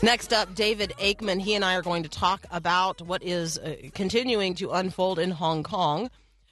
Next 0.00 0.32
up, 0.32 0.54
David 0.54 0.94
Aikman. 1.00 1.40
He 1.40 1.54
and 1.54 1.64
I 1.64 1.74
are 1.74 1.82
going 1.82 2.04
to 2.04 2.08
talk 2.08 2.46
about 2.52 3.02
what 3.02 3.22
is 3.22 3.58
uh, 3.58 3.74
continuing 3.94 4.54
to 4.54 4.70
unfold 4.70 5.18
in 5.18 5.32
Hong 5.32 5.64
Kong. 5.64 6.08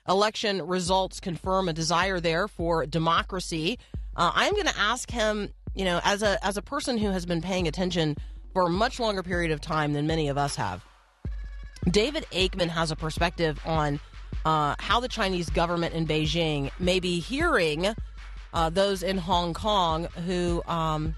Election 0.09 0.66
results 0.66 1.20
confirm 1.20 1.68
a 1.68 1.72
desire 1.72 2.18
there 2.18 2.48
for 2.48 2.85
democracy. 2.87 3.78
Uh, 4.16 4.32
I'm 4.35 4.52
going 4.54 4.66
to 4.66 4.78
ask 4.78 5.11
him, 5.11 5.52
you 5.76 5.84
know, 5.84 6.00
as 6.04 6.22
a 6.22 6.44
as 6.44 6.56
a 6.56 6.62
person 6.62 6.98
who 6.98 7.10
has 7.10 7.26
been 7.26 7.42
paying 7.42 7.68
attention 7.68 8.16
for 8.52 8.62
a 8.62 8.70
much 8.70 8.98
longer 8.98 9.22
period 9.22 9.52
of 9.52 9.60
time 9.60 9.92
than 9.92 10.06
many 10.06 10.28
of 10.28 10.38
us 10.38 10.56
have. 10.56 10.84
David 11.90 12.26
Aikman 12.32 12.68
has 12.68 12.90
a 12.90 12.96
perspective 12.96 13.60
on 13.64 14.00
uh, 14.44 14.74
how 14.78 14.98
the 14.98 15.08
Chinese 15.08 15.50
government 15.50 15.94
in 15.94 16.06
Beijing 16.06 16.70
may 16.80 16.98
be 16.98 17.20
hearing 17.20 17.94
uh, 18.54 18.70
those 18.70 19.02
in 19.02 19.18
Hong 19.18 19.52
Kong 19.52 20.06
who, 20.26 20.62
um, 20.66 21.14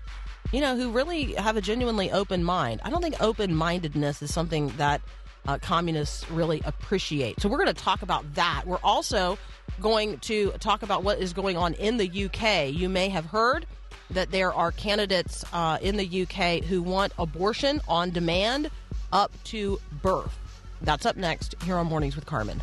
you 0.52 0.60
know, 0.60 0.76
who 0.76 0.90
really 0.90 1.34
have 1.34 1.56
a 1.56 1.60
genuinely 1.60 2.10
open 2.10 2.42
mind. 2.42 2.80
I 2.84 2.90
don't 2.90 3.02
think 3.02 3.22
open 3.22 3.54
mindedness 3.54 4.20
is 4.20 4.34
something 4.34 4.68
that 4.76 5.00
uh, 5.46 5.58
communists 5.58 6.28
really 6.30 6.60
appreciate. 6.64 7.40
So 7.40 7.48
we're 7.48 7.58
going 7.58 7.74
to 7.74 7.82
talk 7.84 8.02
about 8.02 8.34
that. 8.34 8.64
We're 8.66 8.80
also 8.82 9.38
going 9.80 10.18
to 10.20 10.50
talk 10.58 10.82
about 10.82 11.04
what 11.04 11.18
is 11.18 11.32
going 11.32 11.56
on 11.56 11.74
in 11.74 11.96
the 11.96 12.24
UK. 12.24 12.74
You 12.74 12.88
may 12.88 13.08
have 13.08 13.26
heard 13.26 13.64
that 14.10 14.30
there 14.30 14.52
are 14.52 14.72
candidates 14.72 15.44
uh, 15.52 15.78
in 15.82 15.96
the 15.96 16.22
UK 16.22 16.64
who 16.64 16.82
want 16.82 17.12
abortion 17.18 17.80
on 17.88 18.10
demand 18.10 18.70
up 19.12 19.32
to 19.44 19.80
birth. 20.02 20.36
That's 20.82 21.06
up 21.06 21.16
next 21.16 21.54
here 21.64 21.76
on 21.76 21.86
Mornings 21.86 22.16
with 22.16 22.26
Carmen. 22.26 22.60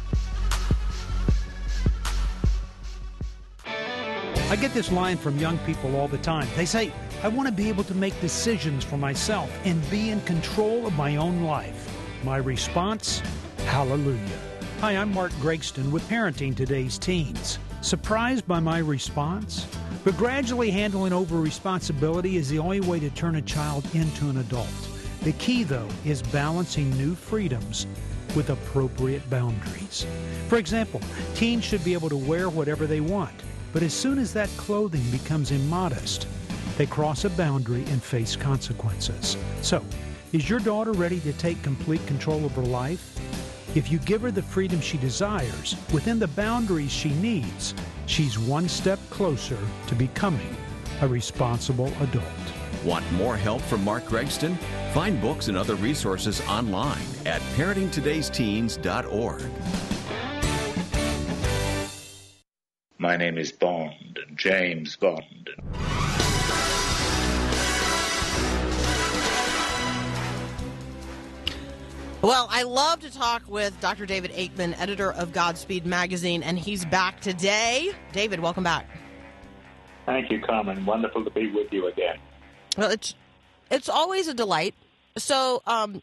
I 4.48 4.56
get 4.56 4.74
this 4.74 4.92
line 4.92 5.18
from 5.18 5.38
young 5.40 5.58
people 5.60 5.96
all 5.96 6.08
the 6.08 6.20
time. 6.20 6.48
They 6.56 6.66
say, 6.66 6.94
I 7.24 7.28
want 7.28 7.50
to 7.50 7.54
be 7.54 7.68
able 7.68 7.84
to 7.86 7.96
make 7.96 8.20
decisions 8.22 8.84
for 8.84 8.96
myself 8.96 9.52
and 9.66 9.90
be 9.90 10.12
in 10.12 10.22
control 10.22 10.86
of 10.86 10.96
my 10.96 11.16
own 11.16 11.44
life. 11.44 11.92
My 12.24 12.38
response, 12.38 13.22
hallelujah. 13.66 14.40
Hi, 14.82 14.98
I'm 14.98 15.12
Mark 15.14 15.32
Gregston 15.34 15.92
with 15.92 16.08
Parenting 16.08 16.56
Today's 16.56 17.00
Teens. 17.00 17.58
Surprised 17.82 18.48
by 18.48 18.60
my 18.60 18.78
response? 18.78 19.66
But 20.06 20.18
gradually 20.18 20.70
handling 20.70 21.14
over 21.14 21.42
responsibility 21.42 22.38
is 22.38 22.48
the 22.48 22.60
only 22.60 22.80
way 22.80 23.00
to 23.00 23.10
turn 23.10 23.38
a 23.38 23.42
child 23.42 23.84
into 23.96 24.30
an 24.30 24.38
adult. 24.38 24.70
The 25.24 25.32
key, 25.34 25.64
though, 25.64 25.90
is 26.06 26.22
balancing 26.22 26.92
new 26.92 27.16
freedoms 27.16 27.88
with 28.36 28.52
appropriate 28.52 29.28
boundaries. 29.32 30.06
For 30.48 30.58
example, 30.58 31.02
teens 31.34 31.64
should 31.64 31.84
be 31.84 31.94
able 31.94 32.10
to 32.10 32.18
wear 32.18 32.52
whatever 32.52 32.86
they 32.86 33.00
want, 33.00 33.34
but 33.74 33.82
as 33.82 33.96
soon 33.96 34.20
as 34.20 34.32
that 34.34 34.50
clothing 34.58 35.10
becomes 35.10 35.50
immodest, 35.50 36.28
they 36.78 36.86
cross 36.86 37.26
a 37.26 37.32
boundary 37.32 37.84
and 37.88 38.04
face 38.04 38.36
consequences. 38.36 39.36
So, 39.64 39.84
is 40.34 40.48
your 40.48 40.60
daughter 40.60 40.92
ready 40.92 41.20
to 41.22 41.34
take 41.34 41.64
complete 41.64 42.06
control 42.06 42.46
of 42.46 42.52
her 42.52 42.62
life? 42.62 43.20
If 43.76 43.92
you 43.92 43.98
give 44.00 44.22
her 44.22 44.32
the 44.32 44.44
freedom 44.44 44.82
she 44.82 45.00
desires 45.00 45.76
within 45.92 46.20
the 46.20 46.28
boundaries 46.28 46.92
she 46.92 47.10
needs, 47.16 47.74
she's 48.06 48.38
one 48.38 48.68
step 48.68 49.00
closer 49.10 49.58
to 49.88 49.96
becoming 49.96 50.56
a 51.02 51.08
responsible 51.08 51.92
adult. 52.02 52.26
Want 52.84 53.10
more 53.14 53.36
help 53.36 53.62
from 53.62 53.84
Mark 53.84 54.06
Gregston? 54.06 54.56
Find 54.94 55.20
books 55.20 55.48
and 55.48 55.58
other 55.58 55.76
resources 55.76 56.42
online 56.48 57.02
at 57.26 57.42
parentingtodaysteens.org. 57.58 59.44
My 62.98 63.18
name 63.18 63.38
is 63.38 63.52
Bond, 63.52 64.20
James 64.36 64.96
Bond. 64.96 65.50
Well, 72.22 72.48
I 72.50 72.64
love 72.64 73.02
to 73.02 73.12
talk 73.14 73.44
with 73.48 73.80
Dr. 73.82 74.06
David 74.06 74.32
Aikman, 74.32 74.80
editor 74.80 75.12
of 75.14 75.32
Godspeed 75.32 75.86
Magazine, 75.86 76.42
and 76.42 76.58
he's 76.58 76.84
back 76.86 77.20
today. 77.22 77.92
David, 78.14 78.40
welcome 78.40 78.64
back. 78.64 78.88
Thank 80.06 80.32
you, 80.32 80.40
Carmen. 80.42 80.86
Wonderful 80.86 81.24
to 81.24 81.30
be 81.30 81.52
with 81.52 81.72
you 81.72 81.88
again. 81.88 82.18
Well, 82.78 82.90
it's 82.92 83.14
it's 83.70 83.90
always 83.90 84.28
a 84.28 84.34
delight. 84.34 84.74
So, 85.18 85.62
um, 85.68 86.02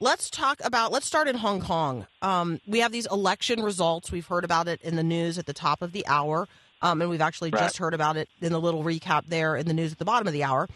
let's 0.00 0.28
talk 0.30 0.60
about. 0.64 0.92
Let's 0.92 1.06
start 1.06 1.28
in 1.28 1.36
Hong 1.36 1.60
Kong. 1.60 2.06
Um, 2.20 2.60
we 2.66 2.80
have 2.80 2.92
these 2.92 3.06
election 3.06 3.62
results. 3.62 4.12
We've 4.12 4.26
heard 4.26 4.44
about 4.44 4.68
it 4.68 4.80
in 4.82 4.96
the 4.96 5.02
news 5.02 5.38
at 5.38 5.46
the 5.46 5.52
top 5.54 5.80
of 5.82 5.92
the 5.92 6.06
hour, 6.06 6.46
um, 6.82 7.00
and 7.00 7.10
we've 7.10 7.20
actually 7.22 7.50
Right. 7.50 7.62
just 7.62 7.78
heard 7.78 7.94
about 7.94 8.16
it 8.18 8.28
in 8.40 8.52
the 8.52 8.60
little 8.60 8.82
recap 8.84 9.26
there 9.28 9.56
in 9.56 9.66
the 9.66 9.74
news 9.74 9.92
at 9.92 9.98
the 9.98 10.04
bottom 10.04 10.26
of 10.26 10.32
the 10.34 10.44
hour. 10.44 10.68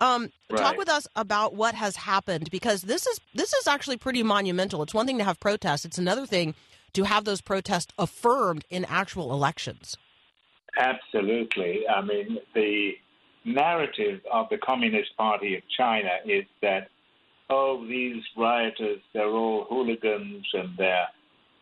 Um, 0.00 0.32
Talk 0.56 0.78
with 0.78 0.88
us 0.88 1.06
about 1.14 1.54
what 1.54 1.74
has 1.74 1.94
happened 1.96 2.50
because 2.50 2.82
this 2.82 3.06
is 3.06 3.20
this 3.34 3.52
is 3.52 3.66
actually 3.66 3.98
pretty 3.98 4.22
monumental. 4.22 4.82
It's 4.82 4.94
one 4.94 5.06
thing 5.06 5.18
to 5.18 5.24
have 5.24 5.38
protests; 5.38 5.84
it's 5.84 5.98
another 5.98 6.26
thing 6.26 6.54
to 6.94 7.04
have 7.04 7.24
those 7.24 7.40
protests 7.40 7.92
affirmed 7.98 8.64
in 8.70 8.84
actual 8.86 9.32
elections. 9.32 9.96
Absolutely. 10.76 11.82
I 11.88 12.00
mean, 12.02 12.38
the 12.54 12.92
narrative 13.44 14.20
of 14.32 14.48
the 14.50 14.58
Communist 14.58 15.16
Party 15.16 15.56
of 15.56 15.62
China 15.76 16.10
is 16.24 16.44
that, 16.62 16.88
oh, 17.48 17.84
these 17.86 18.22
rioters, 18.36 19.00
they're 19.12 19.28
all 19.28 19.66
hooligans 19.68 20.46
and 20.52 20.76
they're 20.76 21.08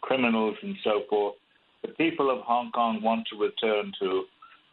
criminals 0.01 0.57
and 0.63 0.77
so 0.85 1.03
forth. 1.09 1.35
The 1.83 1.89
people 1.89 2.31
of 2.31 2.41
Hong 2.43 2.71
Kong 2.73 3.03
want 3.03 3.27
to 3.33 3.39
return 3.39 3.93
to 4.01 4.25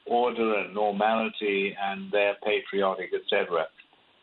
order 0.05 0.55
and 0.59 0.73
normality 0.73 1.75
and 1.81 2.11
they're 2.11 2.37
patriotic, 2.43 3.11
etc. 3.13 3.65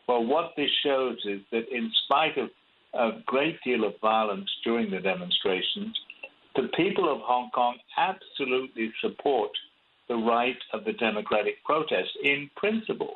Well, 0.07 0.25
what 0.25 0.53
this 0.57 0.69
shows 0.83 1.17
is 1.25 1.41
that 1.51 1.67
in 1.71 1.91
spite 2.05 2.37
of 2.37 2.49
a 2.93 3.21
great 3.25 3.57
deal 3.63 3.83
of 3.85 3.93
violence 4.01 4.49
during 4.63 4.91
the 4.91 4.99
demonstrations, 4.99 5.97
the 6.55 6.69
people 6.75 7.11
of 7.11 7.19
Hong 7.21 7.49
Kong 7.51 7.77
absolutely 7.97 8.91
support 9.01 9.51
the 10.07 10.15
right 10.15 10.57
of 10.73 10.83
the 10.85 10.93
democratic 10.93 11.63
protest 11.63 12.09
in 12.23 12.49
principle. 12.55 13.15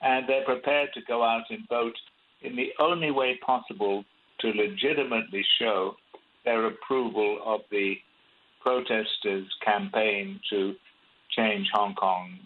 And 0.00 0.28
they're 0.28 0.44
prepared 0.44 0.88
to 0.94 1.00
go 1.06 1.22
out 1.22 1.44
and 1.50 1.60
vote 1.68 1.94
in 2.40 2.56
the 2.56 2.70
only 2.80 3.10
way 3.10 3.38
possible 3.44 4.04
to 4.40 4.48
legitimately 4.48 5.44
show 5.60 5.94
their 6.44 6.66
approval 6.66 7.38
of 7.44 7.60
the 7.70 7.94
protesters' 8.60 9.46
campaign 9.64 10.40
to 10.50 10.74
change 11.36 11.68
Hong 11.72 11.94
Kong's 11.94 12.38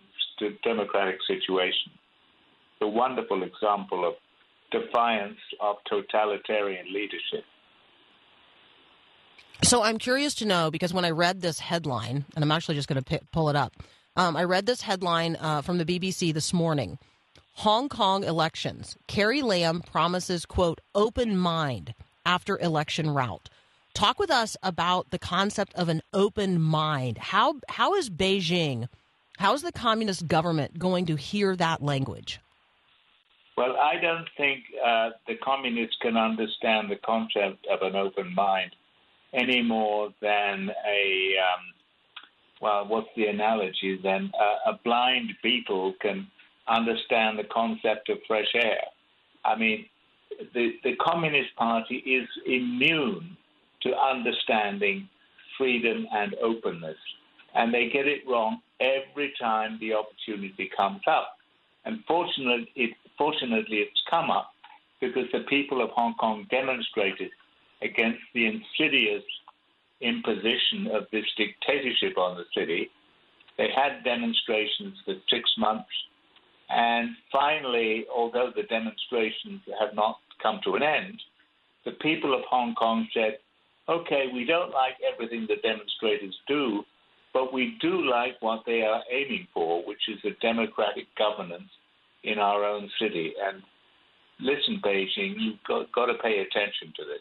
democratic 0.62 1.16
situation. 1.26 1.92
The 2.80 2.88
wonderful 2.88 3.42
example 3.42 4.06
of 4.06 4.14
defiance 4.70 5.38
of 5.60 5.76
totalitarian 5.88 6.86
leadership. 6.92 7.44
So 9.62 9.82
I'm 9.82 9.98
curious 9.98 10.34
to 10.36 10.44
know 10.44 10.70
because 10.70 10.92
when 10.92 11.04
I 11.04 11.10
read 11.10 11.40
this 11.40 11.58
headline, 11.58 12.26
and 12.34 12.44
I'm 12.44 12.52
actually 12.52 12.74
just 12.74 12.88
going 12.88 13.02
to 13.02 13.20
pull 13.32 13.48
it 13.48 13.56
up, 13.56 13.72
um, 14.16 14.36
I 14.36 14.44
read 14.44 14.66
this 14.66 14.82
headline 14.82 15.36
uh, 15.40 15.62
from 15.62 15.78
the 15.78 15.84
BBC 15.84 16.32
this 16.34 16.52
morning. 16.52 16.98
Hong 17.54 17.88
Kong 17.88 18.22
elections. 18.24 18.96
Carrie 19.06 19.40
Lam 19.40 19.80
promises, 19.80 20.44
quote, 20.44 20.80
open 20.94 21.38
mind 21.38 21.94
after 22.26 22.58
election 22.58 23.10
rout. 23.10 23.48
Talk 23.96 24.18
with 24.18 24.30
us 24.30 24.58
about 24.62 25.10
the 25.10 25.18
concept 25.18 25.72
of 25.74 25.88
an 25.88 26.02
open 26.12 26.60
mind. 26.60 27.16
How 27.16 27.54
how 27.66 27.94
is 27.94 28.10
Beijing, 28.10 28.88
how 29.38 29.54
is 29.54 29.62
the 29.62 29.72
communist 29.72 30.28
government 30.28 30.78
going 30.78 31.06
to 31.06 31.16
hear 31.16 31.56
that 31.56 31.82
language? 31.82 32.38
Well, 33.56 33.74
I 33.80 33.98
don't 33.98 34.28
think 34.36 34.64
uh, 34.86 35.12
the 35.26 35.36
communists 35.42 35.96
can 36.02 36.18
understand 36.18 36.90
the 36.90 36.96
concept 37.06 37.66
of 37.72 37.80
an 37.80 37.96
open 37.96 38.34
mind 38.34 38.72
any 39.32 39.62
more 39.62 40.10
than 40.20 40.70
a, 40.86 41.34
um, 41.46 41.64
well, 42.60 42.86
what's 42.86 43.08
the 43.16 43.28
analogy 43.28 43.98
then? 44.02 44.30
Uh, 44.38 44.72
a 44.72 44.78
blind 44.84 45.30
beetle 45.42 45.94
can 46.02 46.26
understand 46.68 47.38
the 47.38 47.44
concept 47.44 48.10
of 48.10 48.18
fresh 48.28 48.52
air. 48.54 48.82
I 49.42 49.56
mean, 49.56 49.86
the, 50.52 50.74
the 50.84 50.96
Communist 50.96 51.56
Party 51.56 51.96
is 51.96 52.28
immune 52.44 53.38
to 53.86 53.96
understanding 53.96 55.08
freedom 55.56 56.06
and 56.12 56.34
openness. 56.42 56.96
And 57.54 57.72
they 57.72 57.88
get 57.88 58.06
it 58.06 58.22
wrong 58.28 58.60
every 58.80 59.32
time 59.40 59.78
the 59.80 59.94
opportunity 59.94 60.70
comes 60.76 61.00
up. 61.06 61.36
And 61.84 62.00
fortunately, 62.06 62.68
it, 62.74 62.90
fortunately, 63.16 63.78
it's 63.78 64.02
come 64.10 64.30
up 64.30 64.50
because 65.00 65.26
the 65.32 65.44
people 65.48 65.82
of 65.82 65.90
Hong 65.90 66.14
Kong 66.14 66.46
demonstrated 66.50 67.30
against 67.82 68.20
the 68.34 68.46
insidious 68.46 69.22
imposition 70.00 70.88
of 70.92 71.06
this 71.12 71.24
dictatorship 71.36 72.18
on 72.18 72.36
the 72.36 72.44
city. 72.54 72.90
They 73.56 73.68
had 73.74 74.04
demonstrations 74.04 74.98
for 75.04 75.14
six 75.30 75.48
months. 75.56 75.88
And 76.68 77.10
finally, 77.32 78.06
although 78.14 78.50
the 78.54 78.64
demonstrations 78.64 79.62
have 79.80 79.94
not 79.94 80.18
come 80.42 80.60
to 80.64 80.74
an 80.74 80.82
end, 80.82 81.20
the 81.84 81.92
people 81.92 82.34
of 82.34 82.42
Hong 82.50 82.74
Kong 82.74 83.06
said, 83.14 83.38
okay, 83.88 84.26
we 84.32 84.44
don't 84.44 84.72
like 84.72 84.94
everything 85.12 85.46
the 85.48 85.56
demonstrators 85.62 86.34
do, 86.48 86.82
but 87.32 87.52
we 87.52 87.76
do 87.80 88.08
like 88.08 88.36
what 88.40 88.62
they 88.66 88.82
are 88.82 89.02
aiming 89.10 89.46
for, 89.52 89.84
which 89.86 90.08
is 90.08 90.18
a 90.24 90.30
democratic 90.40 91.06
governance 91.16 91.70
in 92.24 92.38
our 92.38 92.64
own 92.64 92.90
city. 93.00 93.34
And 93.42 93.62
listen, 94.40 94.80
Beijing, 94.84 95.34
you've 95.38 95.62
got, 95.66 95.92
got 95.92 96.06
to 96.06 96.14
pay 96.14 96.38
attention 96.40 96.92
to 96.96 97.04
this. 97.04 97.20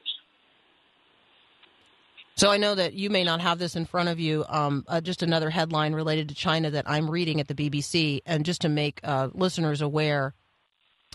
So 2.38 2.51
I 2.51 2.58
know 2.58 2.75
that 2.75 2.93
you 2.93 3.10
may 3.10 3.23
not 3.23 3.39
have 3.39 3.60
this 3.60 3.78
in 3.78 3.86
front 3.86 4.10
of 4.10 4.19
you. 4.19 4.43
Um, 4.49 4.84
uh, 4.89 4.99
just 4.99 5.23
another 5.23 5.49
headline 5.49 5.93
related 5.93 6.28
to 6.30 6.36
China 6.36 6.69
that 6.71 6.84
I'm 6.86 7.10
reading 7.10 7.39
at 7.39 7.47
the 7.47 7.56
BBC, 7.56 8.21
and 8.25 8.43
just 8.43 8.62
to 8.62 8.69
make 8.69 8.99
uh, 9.04 9.30
listeners 9.34 9.82
aware, 9.82 10.34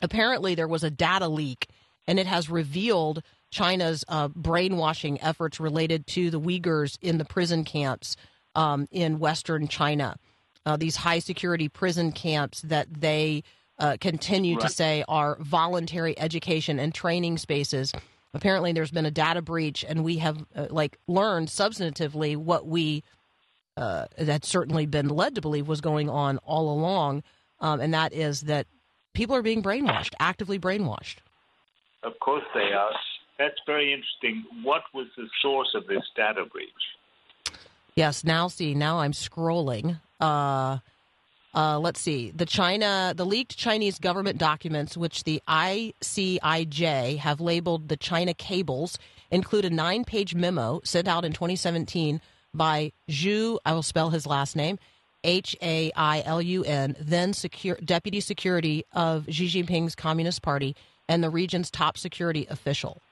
apparently 0.01 0.55
there 0.55 0.69
was 0.69 0.83
a 0.83 0.91
data 0.91 1.29
leak, 1.29 1.69
and 2.07 2.19
it 2.19 2.27
has 2.27 2.51
revealed 2.51 3.23
China's 3.51 4.05
uh, 4.09 4.29
brainwashing 4.29 5.21
efforts 5.21 5.59
related 5.59 6.07
to 6.09 6.31
the 6.31 6.41
Uyghurs 6.41 6.99
in 7.03 7.19
the 7.19 7.25
prison 7.25 7.65
camps 7.65 8.17
um, 8.55 8.87
in 8.91 9.19
Western 9.19 9.69
China. 9.69 10.17
Uh, 10.65 10.77
these 10.77 10.97
high 10.97 11.19
security 11.19 11.69
prison 11.69 12.13
camps 12.13 12.61
that 12.63 12.87
they 13.01 13.43
uh, 13.79 13.97
continue 14.01 14.59
to 14.59 14.69
say 14.69 15.05
are 15.09 15.39
voluntary 15.41 16.19
education 16.19 16.79
and 16.79 16.95
training 16.95 17.39
spaces 17.39 17.93
apparently 18.35 18.73
there's 18.73 18.91
been 18.91 19.07
a 19.07 19.11
data 19.11 19.41
breach 19.41 19.85
and 19.89 20.05
we 20.05 20.19
have 20.19 20.45
uh, 20.55 20.67
like 20.71 20.99
learned 21.09 21.49
substantively 21.49 22.37
what 22.37 22.67
we 22.67 23.03
uh, 23.79 24.05
had 24.19 24.45
certainly 24.45 24.85
been 24.85 25.09
led 25.09 25.35
to 25.35 25.41
believe 25.41 25.67
was 25.67 25.81
going 25.81 26.11
on 26.11 26.37
all 26.39 26.71
along 26.71 27.23
um, 27.61 27.81
and 27.81 27.95
that 27.95 28.13
is 28.13 28.43
that 28.43 28.67
people 29.13 29.37
are 29.37 29.43
being 29.43 29.63
brainwashed, 29.63 30.15
actively 30.19 30.59
brainwashed. 30.59 31.17
Of 32.03 32.19
course 32.21 32.45
they 32.55 32.73
are. 32.73 32.93
That's 33.39 33.59
very 33.67 33.93
interesting. 33.93 34.45
What 34.63 34.83
was 34.93 35.07
the 35.17 35.29
source 35.43 35.75
of 35.75 35.87
this 35.87 36.03
data 36.17 36.45
breach? 36.45 37.59
Yes, 37.95 38.25
now 38.25 38.49
see, 38.49 38.75
now 38.75 39.01
I'm 39.01 39.13
scrolling. 39.13 40.01
Uh, 40.21 40.79
uh, 41.55 41.79
let's 41.79 42.01
see. 42.01 42.31
The 42.31 42.47
China, 42.47 43.13
the 43.17 43.27
leaked 43.27 43.57
Chinese 43.57 43.99
government 43.99 44.39
documents, 44.39 44.97
which 44.97 45.25
the 45.25 45.43
ICIJ 45.49 47.19
have 47.19 47.41
labeled 47.41 47.89
the 47.89 47.97
China 47.97 48.35
cables, 48.35 48.99
include 49.31 49.65
a 49.65 49.71
nine-page 49.71 50.35
memo 50.35 50.81
sent 50.85 51.09
out 51.09 51.25
in 51.25 51.33
2017 51.33 52.21
by 52.55 52.93
Zhu. 53.09 53.59
I 53.65 53.73
will 53.73 53.83
spell 53.83 54.11
his 54.11 54.27
last 54.27 54.55
name. 54.55 54.79
H 55.23 55.55
A 55.61 55.93
I 55.95 56.23
L 56.25 56.41
U 56.41 56.65
N, 56.65 56.97
then 56.99 57.35
secure, 57.35 57.77
deputy 57.85 58.21
security 58.21 58.85
of 58.93 59.27
Xi 59.29 59.49
Jinping's 59.49 59.95
Communist 59.95 60.41
Party 60.41 60.75
and 61.11 61.25
the 61.25 61.29
region's 61.29 61.71
top 61.73 61.99
security 61.99 62.47
official. 62.49 63.03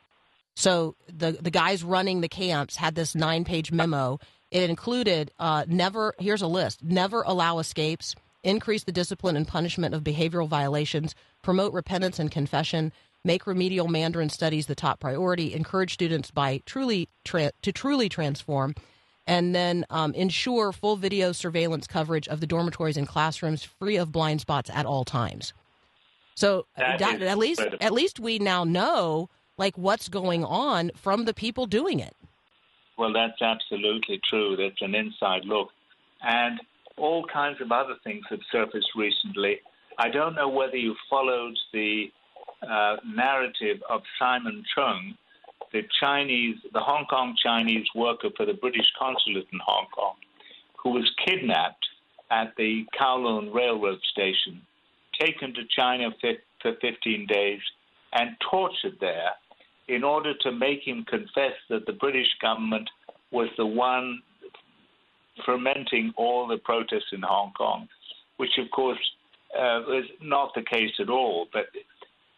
So 0.54 0.94
the 1.08 1.32
the 1.32 1.50
guys 1.50 1.84
running 1.84 2.20
the 2.20 2.28
camps 2.28 2.76
had 2.76 2.94
this 2.94 3.14
nine 3.14 3.44
page 3.44 3.70
memo. 3.72 4.20
It 4.50 4.70
included 4.70 5.32
uh, 5.38 5.64
never. 5.68 6.14
Here's 6.18 6.40
a 6.40 6.46
list: 6.46 6.82
never 6.82 7.22
allow 7.22 7.58
escapes, 7.58 8.14
increase 8.42 8.84
the 8.84 8.92
discipline 8.92 9.37
and 9.37 9.46
punishment 9.46 9.94
of 9.94 10.04
behavioral 10.04 10.48
violations, 10.48 11.14
promote 11.42 11.72
repentance 11.72 12.18
and 12.20 12.30
confession, 12.30 12.92
make 13.24 13.46
remedial 13.46 13.88
Mandarin 13.88 14.30
studies 14.30 14.66
the 14.66 14.74
top 14.76 15.00
priority, 15.00 15.52
encourage 15.52 15.94
students 15.94 16.30
by 16.30 16.62
truly 16.66 17.08
tra- 17.24 17.52
to 17.62 17.72
truly 17.72 18.08
transform, 18.08 18.74
and 19.26 19.54
then 19.54 19.84
um, 19.90 20.14
ensure 20.14 20.72
full 20.72 20.96
video 20.96 21.32
surveillance 21.32 21.88
coverage 21.88 22.28
of 22.28 22.40
the 22.40 22.46
dormitories 22.46 22.96
and 22.96 23.08
classrooms, 23.08 23.64
free 23.64 23.96
of 23.96 24.12
blind 24.12 24.40
spots 24.40 24.70
at 24.72 24.87
all 24.87 25.04
times. 25.04 25.52
So 26.38 26.66
That 26.77 27.01
that- 27.01 27.20
at 27.22 27.37
least 27.37 27.59
incredible. 27.61 27.85
at 27.85 27.92
least 27.92 28.20
we 28.20 28.38
now 28.38 28.62
know 28.62 29.29
like 29.57 29.77
what's 29.77 30.09
going 30.09 30.44
on 30.44 30.92
from 30.94 31.24
the 31.24 31.35
people 31.35 31.66
doing 31.66 31.98
it. 31.98 32.14
Well, 32.96 33.12
that's 33.12 33.42
absolutely 33.42 34.20
true. 34.31 34.55
That's 34.55 34.81
an 34.81 34.94
inside 34.94 35.44
look. 35.44 35.70
And 36.22 36.61
all 36.96 37.24
kinds 37.24 37.61
of 37.61 37.72
other 37.72 37.96
things 38.05 38.24
have 38.31 38.40
surfaced 38.53 38.90
recently. 38.94 39.61
I 39.98 40.09
don't 40.11 40.37
know 40.37 40.48
whether 40.48 40.77
you 40.77 40.94
followed 41.11 41.57
the 41.72 42.12
uh, 42.62 42.96
narrative 43.05 43.83
of 43.88 44.03
Simon 44.18 44.64
Cheng, 44.74 45.16
the 45.72 45.83
Chinese, 46.01 46.57
the 46.72 46.81
Hong 46.81 47.05
Kong 47.07 47.35
Chinese 47.37 47.87
worker 47.96 48.31
for 48.37 48.46
the 48.46 48.55
British 48.55 48.88
consulate 48.96 49.48
in 49.53 49.59
Hong 49.64 49.87
Kong, 49.92 50.14
who 50.77 50.90
was 50.90 51.09
kidnapped 51.24 51.85
at 52.31 52.55
the 52.57 52.85
Kowloon 52.98 53.53
railroad 53.53 54.01
station, 54.12 54.62
taken 55.20 55.54
to 55.54 55.62
China 55.76 56.11
for 56.20 56.72
15 56.81 57.26
days, 57.26 57.61
and 58.12 58.37
tortured 58.50 58.96
there 59.00 59.33
in 59.88 60.04
order 60.04 60.35
to 60.42 60.52
make 60.52 60.87
him 60.87 61.04
confess 61.09 61.54
that 61.68 61.87
the 61.87 61.92
British 61.92 62.28
government 62.40 62.88
was 63.31 63.48
the 63.57 63.66
one 63.66 64.20
fermenting 65.44 66.12
all 66.16 66.46
the 66.46 66.59
protests 66.59 67.12
in 67.12 67.22
Hong 67.22 67.52
Kong, 67.52 67.88
which 68.37 68.59
of 68.59 68.70
course 68.70 68.98
uh, 69.54 69.81
was 69.87 70.04
not 70.20 70.54
the 70.54 70.62
case 70.62 70.92
at 71.00 71.09
all. 71.09 71.48
But 71.52 71.66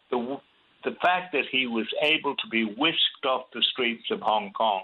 the 0.09 0.39
the 0.83 0.95
fact 1.01 1.31
that 1.33 1.45
he 1.51 1.67
was 1.67 1.85
able 2.01 2.35
to 2.35 2.47
be 2.49 2.63
whisked 2.63 3.25
off 3.25 3.45
the 3.53 3.63
streets 3.71 4.05
of 4.09 4.19
Hong 4.21 4.51
Kong 4.53 4.83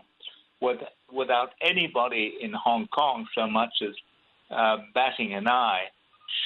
with, 0.61 0.79
without 1.11 1.51
anybody 1.61 2.37
in 2.39 2.53
Hong 2.53 2.87
Kong 2.87 3.25
so 3.33 3.47
much 3.47 3.73
as 3.81 3.95
uh, 4.51 4.77
batting 4.93 5.33
an 5.33 5.47
eye 5.47 5.85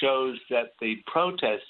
shows 0.00 0.38
that 0.50 0.72
the 0.80 0.96
protests 1.06 1.62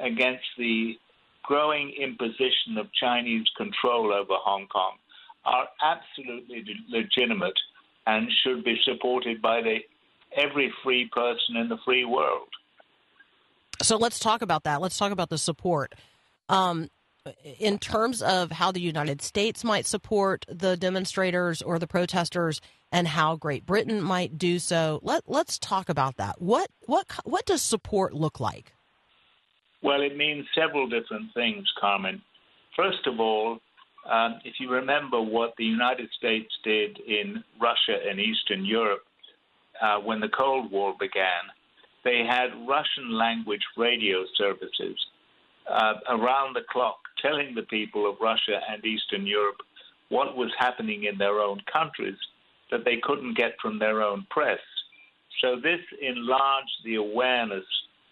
against 0.00 0.44
the 0.58 0.94
growing 1.42 1.92
imposition 2.00 2.78
of 2.78 2.86
Chinese 2.92 3.46
control 3.56 4.12
over 4.12 4.34
Hong 4.42 4.66
Kong 4.66 4.96
are 5.44 5.68
absolutely 5.82 6.64
legitimate 6.88 7.58
and 8.06 8.28
should 8.42 8.64
be 8.64 8.76
supported 8.84 9.40
by 9.42 9.60
the 9.60 9.78
every 10.36 10.72
free 10.82 11.08
person 11.12 11.56
in 11.56 11.68
the 11.68 11.78
free 11.84 12.04
world. 12.04 12.48
So 13.82 13.96
let's 13.96 14.18
talk 14.18 14.42
about 14.42 14.64
that. 14.64 14.80
Let's 14.80 14.96
talk 14.96 15.12
about 15.12 15.30
the 15.30 15.38
support. 15.38 15.94
Um, 16.48 16.90
in 17.58 17.78
terms 17.78 18.20
of 18.20 18.52
how 18.52 18.70
the 18.70 18.80
United 18.80 19.22
States 19.22 19.64
might 19.64 19.86
support 19.86 20.44
the 20.48 20.76
demonstrators 20.76 21.62
or 21.62 21.78
the 21.78 21.86
protesters, 21.86 22.60
and 22.94 23.08
how 23.08 23.34
Great 23.34 23.66
Britain 23.66 24.00
might 24.00 24.38
do 24.38 24.60
so, 24.60 25.00
let 25.02 25.24
let's 25.26 25.58
talk 25.58 25.88
about 25.88 26.16
that. 26.16 26.40
What 26.40 26.70
what 26.86 27.06
what 27.24 27.44
does 27.44 27.60
support 27.60 28.14
look 28.14 28.38
like? 28.38 28.72
Well, 29.82 30.00
it 30.00 30.16
means 30.16 30.46
several 30.54 30.88
different 30.88 31.34
things, 31.34 31.66
Carmen. 31.78 32.22
First 32.76 33.06
of 33.06 33.18
all, 33.18 33.58
um, 34.08 34.38
if 34.44 34.54
you 34.60 34.70
remember 34.70 35.20
what 35.20 35.54
the 35.58 35.64
United 35.64 36.08
States 36.16 36.50
did 36.62 37.00
in 37.00 37.42
Russia 37.60 37.98
and 38.08 38.20
Eastern 38.20 38.64
Europe 38.64 39.02
uh, 39.82 39.98
when 39.98 40.20
the 40.20 40.28
Cold 40.28 40.70
War 40.70 40.94
began, 40.98 41.44
they 42.04 42.24
had 42.24 42.50
Russian 42.66 43.10
language 43.10 43.64
radio 43.76 44.24
services 44.36 44.96
uh, 45.68 45.94
around 46.10 46.54
the 46.54 46.62
clock 46.70 46.98
telling 47.20 47.56
the 47.56 47.62
people 47.62 48.08
of 48.08 48.16
Russia 48.20 48.60
and 48.70 48.84
Eastern 48.84 49.26
Europe 49.26 49.62
what 50.10 50.36
was 50.36 50.52
happening 50.58 51.04
in 51.04 51.18
their 51.18 51.40
own 51.40 51.60
countries 51.72 52.16
that 52.74 52.84
they 52.84 52.96
couldn't 53.00 53.36
get 53.36 53.52
from 53.62 53.78
their 53.78 54.02
own 54.02 54.26
press. 54.30 54.58
So 55.40 55.54
this 55.62 55.78
enlarged 56.02 56.78
the 56.84 56.96
awareness 56.96 57.64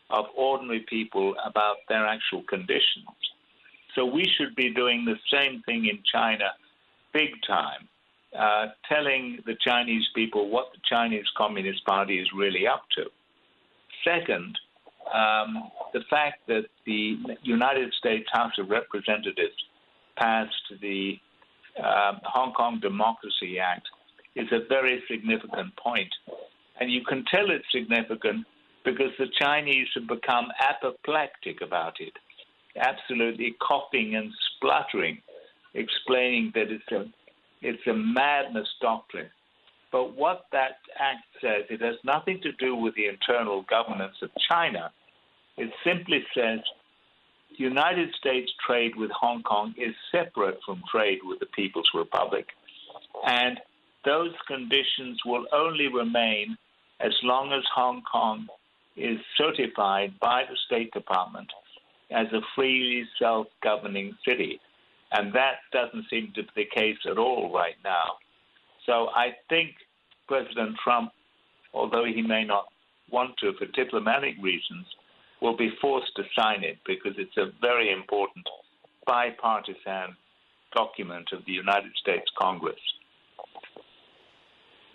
of 0.09 0.27
ordinary 0.37 0.87
people 0.89 1.35
about 1.45 1.79
their 1.89 2.07
actual 2.07 2.45
conditions. 2.49 3.09
So 3.97 4.07
we 4.07 4.25
should 4.37 4.55
be 4.55 4.73
doing 4.73 5.05
the 5.05 5.17
same 5.37 5.63
thing 5.67 5.87
in 5.87 5.99
China, 6.13 6.53
big 7.13 7.31
time, 7.45 7.89
uh, 8.39 8.67
telling 8.89 9.39
the 9.47 9.57
Chinese 9.67 10.07
people 10.15 10.49
what 10.49 10.69
the 10.73 10.81
Chinese 10.89 11.27
Communist 11.37 11.85
Party 11.85 12.21
is 12.21 12.29
really 12.33 12.65
up 12.69 12.85
to. 12.97 13.07
Second, 14.05 14.57
um, 15.13 15.71
the 15.93 16.03
fact 16.09 16.47
that 16.47 16.67
the 16.87 17.17
United 17.43 17.93
States 17.95 18.29
House 18.33 18.53
of 18.59 18.71
Representatives 18.71 19.57
passed 20.17 20.73
the 20.81 21.19
um, 21.79 22.21
Hong 22.23 22.53
Kong 22.53 22.79
Democracy 22.81 23.59
Act 23.59 23.89
is 24.37 24.49
a 24.53 24.67
very 24.69 25.03
significant 25.11 25.77
point. 25.77 26.13
And 26.81 26.91
you 26.91 27.05
can 27.05 27.25
tell 27.31 27.51
it's 27.51 27.65
significant 27.73 28.47
because 28.85 29.13
the 29.19 29.27
Chinese 29.39 29.89
have 29.95 30.09
become 30.09 30.49
apoplectic 30.61 31.61
about 31.63 32.01
it, 32.01 32.13
absolutely 32.77 33.55
coughing 33.67 34.17
and 34.17 34.33
spluttering, 34.57 35.19
explaining 35.75 36.53
that 36.55 36.71
it's 36.71 36.91
a, 36.93 37.05
it's 37.61 37.87
a 37.87 37.95
madness 37.95 38.69
doctrine. 38.81 39.31
But 39.93 40.17
what 40.17 40.47
that 40.53 40.79
act 40.99 41.25
says, 41.41 41.65
it 41.69 41.83
has 41.83 41.97
nothing 42.03 42.41
to 42.43 42.53
do 42.53 42.75
with 42.75 42.95
the 42.95 43.07
internal 43.07 43.65
governance 43.69 44.17
of 44.23 44.31
China. 44.51 44.91
It 45.59 45.71
simply 45.85 46.25
says 46.35 46.61
United 47.59 48.09
States 48.15 48.51
trade 48.67 48.93
with 48.97 49.11
Hong 49.11 49.43
Kong 49.43 49.75
is 49.77 49.95
separate 50.11 50.59
from 50.65 50.83
trade 50.91 51.19
with 51.23 51.41
the 51.41 51.47
People's 51.47 51.91
Republic. 51.95 52.47
And 53.27 53.61
those 54.05 54.33
conditions 54.47 55.21
will 55.25 55.47
only 55.53 55.89
remain 55.89 56.57
as 57.01 57.13
long 57.23 57.53
as 57.53 57.63
Hong 57.75 58.03
Kong 58.11 58.47
is 58.97 59.19
certified 59.37 60.19
by 60.21 60.45
the 60.49 60.57
State 60.67 60.93
Department 60.93 61.51
as 62.11 62.27
a 62.33 62.41
freely 62.55 63.05
self 63.19 63.47
governing 63.63 64.17
city. 64.27 64.61
And 65.13 65.33
that 65.35 65.57
doesn't 65.73 66.07
seem 66.09 66.33
to 66.35 66.43
be 66.43 66.49
the 66.57 66.65
case 66.65 66.99
at 67.11 67.19
all 67.19 67.53
right 67.53 67.77
now. 67.85 68.17
So 68.87 69.09
I 69.15 69.37
think 69.49 69.75
President 70.27 70.77
Trump, 70.83 71.13
although 71.75 72.05
he 72.05 72.23
may 72.23 72.45
not 72.45 72.67
want 73.11 73.37
to 73.39 73.53
for 73.55 73.67
diplomatic 73.67 74.35
reasons, 74.41 74.87
will 75.41 75.57
be 75.57 75.73
forced 75.81 76.15
to 76.17 76.23
sign 76.39 76.65
it 76.65 76.79
because 76.87 77.13
it's 77.19 77.37
a 77.37 77.53
very 77.61 77.93
important 77.93 78.47
bipartisan 79.07 80.17
document 80.75 81.29
of 81.33 81.45
the 81.47 81.53
United 81.53 81.93
States 82.01 82.31
Congress. 82.39 82.81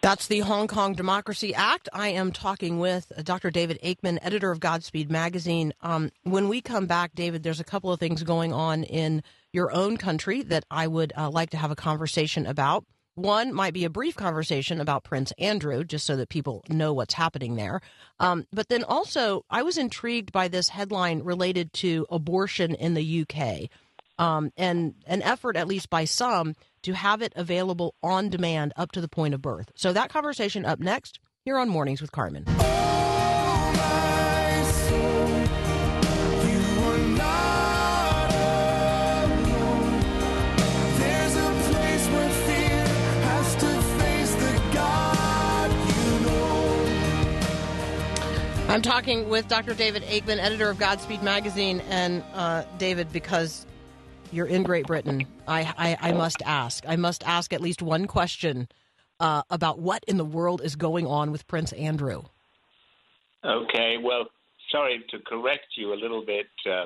That's 0.02 0.28
the 0.28 0.40
Hong 0.42 0.68
Kong 0.68 0.94
Democracy 0.94 1.56
Act. 1.56 1.90
I 1.92 2.10
am 2.10 2.32
talking 2.32 2.80
with 2.80 3.12
Dr. 3.24 3.50
David 3.50 3.80
Aikman, 3.84 4.20
editor 4.22 4.52
of 4.52 4.60
Godspeed 4.60 5.10
Magazine. 5.10 5.74
Um, 5.82 6.12
when 6.24 6.48
we 6.48 6.62
come 6.62 6.86
back, 6.86 7.16
David, 7.16 7.42
there's 7.42 7.60
a 7.60 7.66
couple 7.66 7.92
of 7.92 8.00
things 8.00 8.22
going 8.22 8.54
on 8.54 8.84
in 8.84 9.24
your 9.52 9.72
own 9.72 9.98
country 9.98 10.44
that 10.44 10.66
I 10.70 10.88
would 10.88 11.14
uh, 11.18 11.32
like 11.32 11.50
to 11.50 11.58
have 11.58 11.72
a 11.72 11.76
conversation 11.76 12.46
about. 12.46 12.86
One 13.16 13.52
might 13.52 13.74
be 13.74 13.86
a 13.86 13.90
brief 13.90 14.16
conversation 14.16 14.80
about 14.80 15.04
Prince 15.04 15.34
Andrew, 15.40 15.84
just 15.84 16.06
so 16.06 16.16
that 16.18 16.30
people 16.30 16.64
know 16.70 16.94
what's 16.94 17.16
happening 17.16 17.56
there. 17.56 17.82
Um, 18.20 18.46
but 18.54 18.70
then 18.70 18.84
also, 18.84 19.44
I 19.50 19.64
was 19.64 19.80
intrigued 19.80 20.32
by 20.32 20.48
this 20.48 20.70
headline 20.70 21.24
related 21.24 21.74
to 21.74 22.06
abortion 22.12 22.76
in 22.76 22.94
the 22.94 23.26
UK 23.28 23.72
um, 24.20 24.52
and 24.58 24.96
an 25.06 25.22
effort, 25.22 25.56
at 25.56 25.68
least 25.68 25.90
by 25.90 26.06
some, 26.06 26.56
to 26.84 26.94
have 26.94 27.22
it 27.22 27.34
available 27.36 27.96
on 28.02 28.30
demand 28.30 28.74
up 28.76 28.92
to 28.94 29.02
the 29.02 29.08
point 29.08 29.34
of 29.34 29.42
birth. 29.42 29.72
So 29.76 29.94
that 29.94 30.10
conversation 30.10 30.66
up 30.66 30.80
next 30.80 31.20
here 31.44 31.58
on 31.58 31.70
Mornings 31.70 32.02
with 32.02 32.12
Carmen. 32.12 32.46
I'm 48.70 48.82
talking 48.82 49.30
with 49.30 49.48
Dr. 49.48 49.74
David 49.74 50.04
Aikman, 50.04 50.40
editor 50.40 50.70
of 50.70 50.78
Godspeed 50.78 51.24
Magazine. 51.24 51.82
And 51.90 52.22
uh, 52.34 52.64
David, 52.78 53.12
because 53.12 53.66
you're 54.32 54.48
in 54.48 54.64
Great 54.64 54.88
Britain, 54.88 55.26
I, 55.48 55.74
I, 55.78 56.10
I 56.10 56.12
must 56.14 56.42
ask. 56.46 56.84
I 56.88 56.96
must 56.96 57.26
ask 57.28 57.54
at 57.54 57.62
least 57.62 57.82
one 57.82 58.06
question 58.06 58.68
uh, 59.20 59.44
about 59.50 59.80
what 59.80 60.04
in 60.08 60.18
the 60.18 60.26
world 60.26 60.62
is 60.64 60.76
going 60.76 61.08
on 61.08 61.32
with 61.32 61.48
Prince 61.48 61.74
Andrew. 61.74 62.24
Okay, 63.44 63.98
well, 64.02 64.26
sorry 64.72 65.04
to 65.10 65.20
correct 65.20 65.68
you 65.76 65.94
a 65.94 65.96
little 65.96 66.26
bit. 66.26 66.48
Uh, 66.66 66.86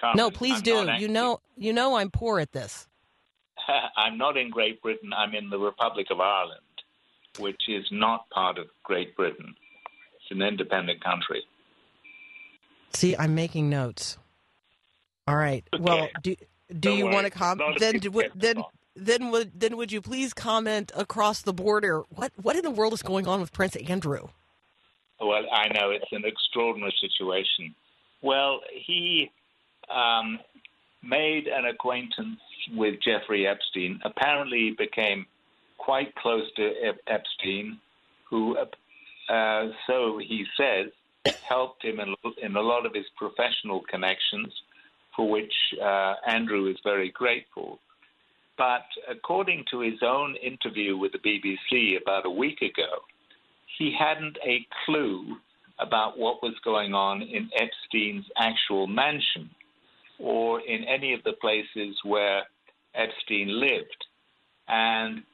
Carmen. 0.00 0.16
No, 0.16 0.30
please 0.30 0.56
I'm 0.56 0.62
do. 0.62 0.88
You 0.98 1.08
know, 1.08 1.40
you 1.56 1.72
know, 1.72 1.96
I'm 1.96 2.10
poor 2.10 2.40
at 2.40 2.52
this. 2.52 2.88
I'm 3.96 4.18
not 4.18 4.36
in 4.36 4.50
Great 4.50 4.82
Britain. 4.82 5.12
I'm 5.16 5.34
in 5.34 5.50
the 5.50 5.58
Republic 5.58 6.06
of 6.10 6.20
Ireland, 6.20 6.60
which 7.38 7.62
is 7.68 7.84
not 7.90 8.28
part 8.30 8.58
of 8.58 8.66
Great 8.82 9.16
Britain. 9.16 9.54
It's 10.16 10.30
an 10.30 10.42
independent 10.42 11.02
country. 11.02 11.42
See, 12.92 13.16
I'm 13.16 13.34
making 13.34 13.68
notes. 13.68 14.18
All 15.26 15.36
right. 15.36 15.64
Well, 15.78 16.08
do 16.22 16.36
do 16.68 16.78
Don't 16.78 16.98
you 16.98 17.04
worry. 17.04 17.14
want 17.14 17.26
to 17.26 17.30
comment? 17.30 17.78
Then 17.78 18.00
then 18.34 18.64
then 18.96 19.30
would 19.30 19.58
then 19.58 19.76
would 19.76 19.92
you 19.92 20.00
please 20.00 20.32
comment 20.32 20.92
across 20.96 21.42
the 21.42 21.52
border? 21.52 22.02
What 22.10 22.32
what 22.40 22.56
in 22.56 22.62
the 22.62 22.70
world 22.70 22.92
is 22.92 23.02
going 23.02 23.26
on 23.26 23.40
with 23.40 23.52
Prince 23.52 23.76
Andrew? 23.76 24.28
Well, 25.20 25.44
I 25.52 25.68
know 25.68 25.90
it's 25.90 26.10
an 26.12 26.24
extraordinary 26.24 26.94
situation. 27.00 27.74
Well, 28.20 28.60
he 28.72 29.30
um, 29.88 30.38
made 31.02 31.46
an 31.46 31.66
acquaintance 31.66 32.40
with 32.72 32.94
Jeffrey 33.02 33.46
Epstein. 33.46 34.00
Apparently, 34.04 34.58
he 34.58 34.70
became 34.76 35.26
quite 35.78 36.14
close 36.16 36.50
to 36.56 36.72
Ep- 36.82 37.00
Epstein, 37.06 37.78
who, 38.28 38.56
uh, 38.56 39.68
so 39.86 40.18
he 40.18 40.44
says, 40.56 40.90
helped 41.48 41.84
him 41.84 42.00
in, 42.00 42.14
in 42.42 42.56
a 42.56 42.60
lot 42.60 42.86
of 42.86 42.94
his 42.94 43.04
professional 43.16 43.82
connections, 43.90 44.52
for 45.16 45.30
which 45.30 45.52
uh, 45.82 46.14
Andrew 46.26 46.68
is 46.68 46.76
very 46.84 47.10
grateful. 47.10 47.78
But 48.56 48.86
according 49.10 49.64
to 49.70 49.80
his 49.80 50.00
own 50.02 50.36
interview 50.36 50.96
with 50.96 51.12
the 51.12 51.18
BBC 51.18 52.00
about 52.00 52.26
a 52.26 52.30
week 52.30 52.62
ago, 52.62 53.02
he 53.78 53.94
hadn't 53.98 54.38
a 54.46 54.66
clue 54.84 55.36
about 55.80 56.18
what 56.18 56.42
was 56.42 56.54
going 56.64 56.94
on 56.94 57.22
in 57.22 57.50
Epstein's 57.56 58.26
actual 58.38 58.86
mansion 58.86 59.50
or 60.20 60.60
in 60.60 60.84
any 60.84 61.12
of 61.12 61.24
the 61.24 61.32
places 61.40 61.96
where 62.04 62.44
Epstein 62.94 63.60
lived. 63.60 64.04
And 64.68 65.24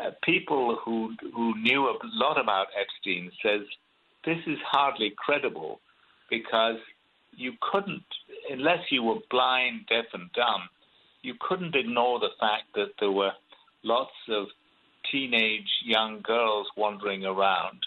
uh, 0.00 0.10
people 0.24 0.78
who 0.82 1.14
who 1.34 1.54
knew 1.60 1.86
a 1.86 1.98
lot 2.04 2.40
about 2.40 2.68
Epstein 2.80 3.30
says 3.42 3.60
this 4.24 4.38
is 4.46 4.58
hardly 4.66 5.12
credible 5.16 5.80
because 6.30 6.76
you 7.36 7.52
couldn't, 7.60 8.04
unless 8.50 8.80
you 8.90 9.02
were 9.02 9.20
blind, 9.30 9.86
deaf, 9.88 10.06
and 10.12 10.30
dumb, 10.32 10.68
you 11.22 11.34
couldn't 11.40 11.74
ignore 11.74 12.18
the 12.18 12.30
fact 12.38 12.64
that 12.74 12.92
there 12.98 13.10
were 13.10 13.32
lots 13.82 14.12
of 14.28 14.46
teenage 15.10 15.68
young 15.84 16.20
girls 16.22 16.66
wandering 16.76 17.24
around. 17.24 17.78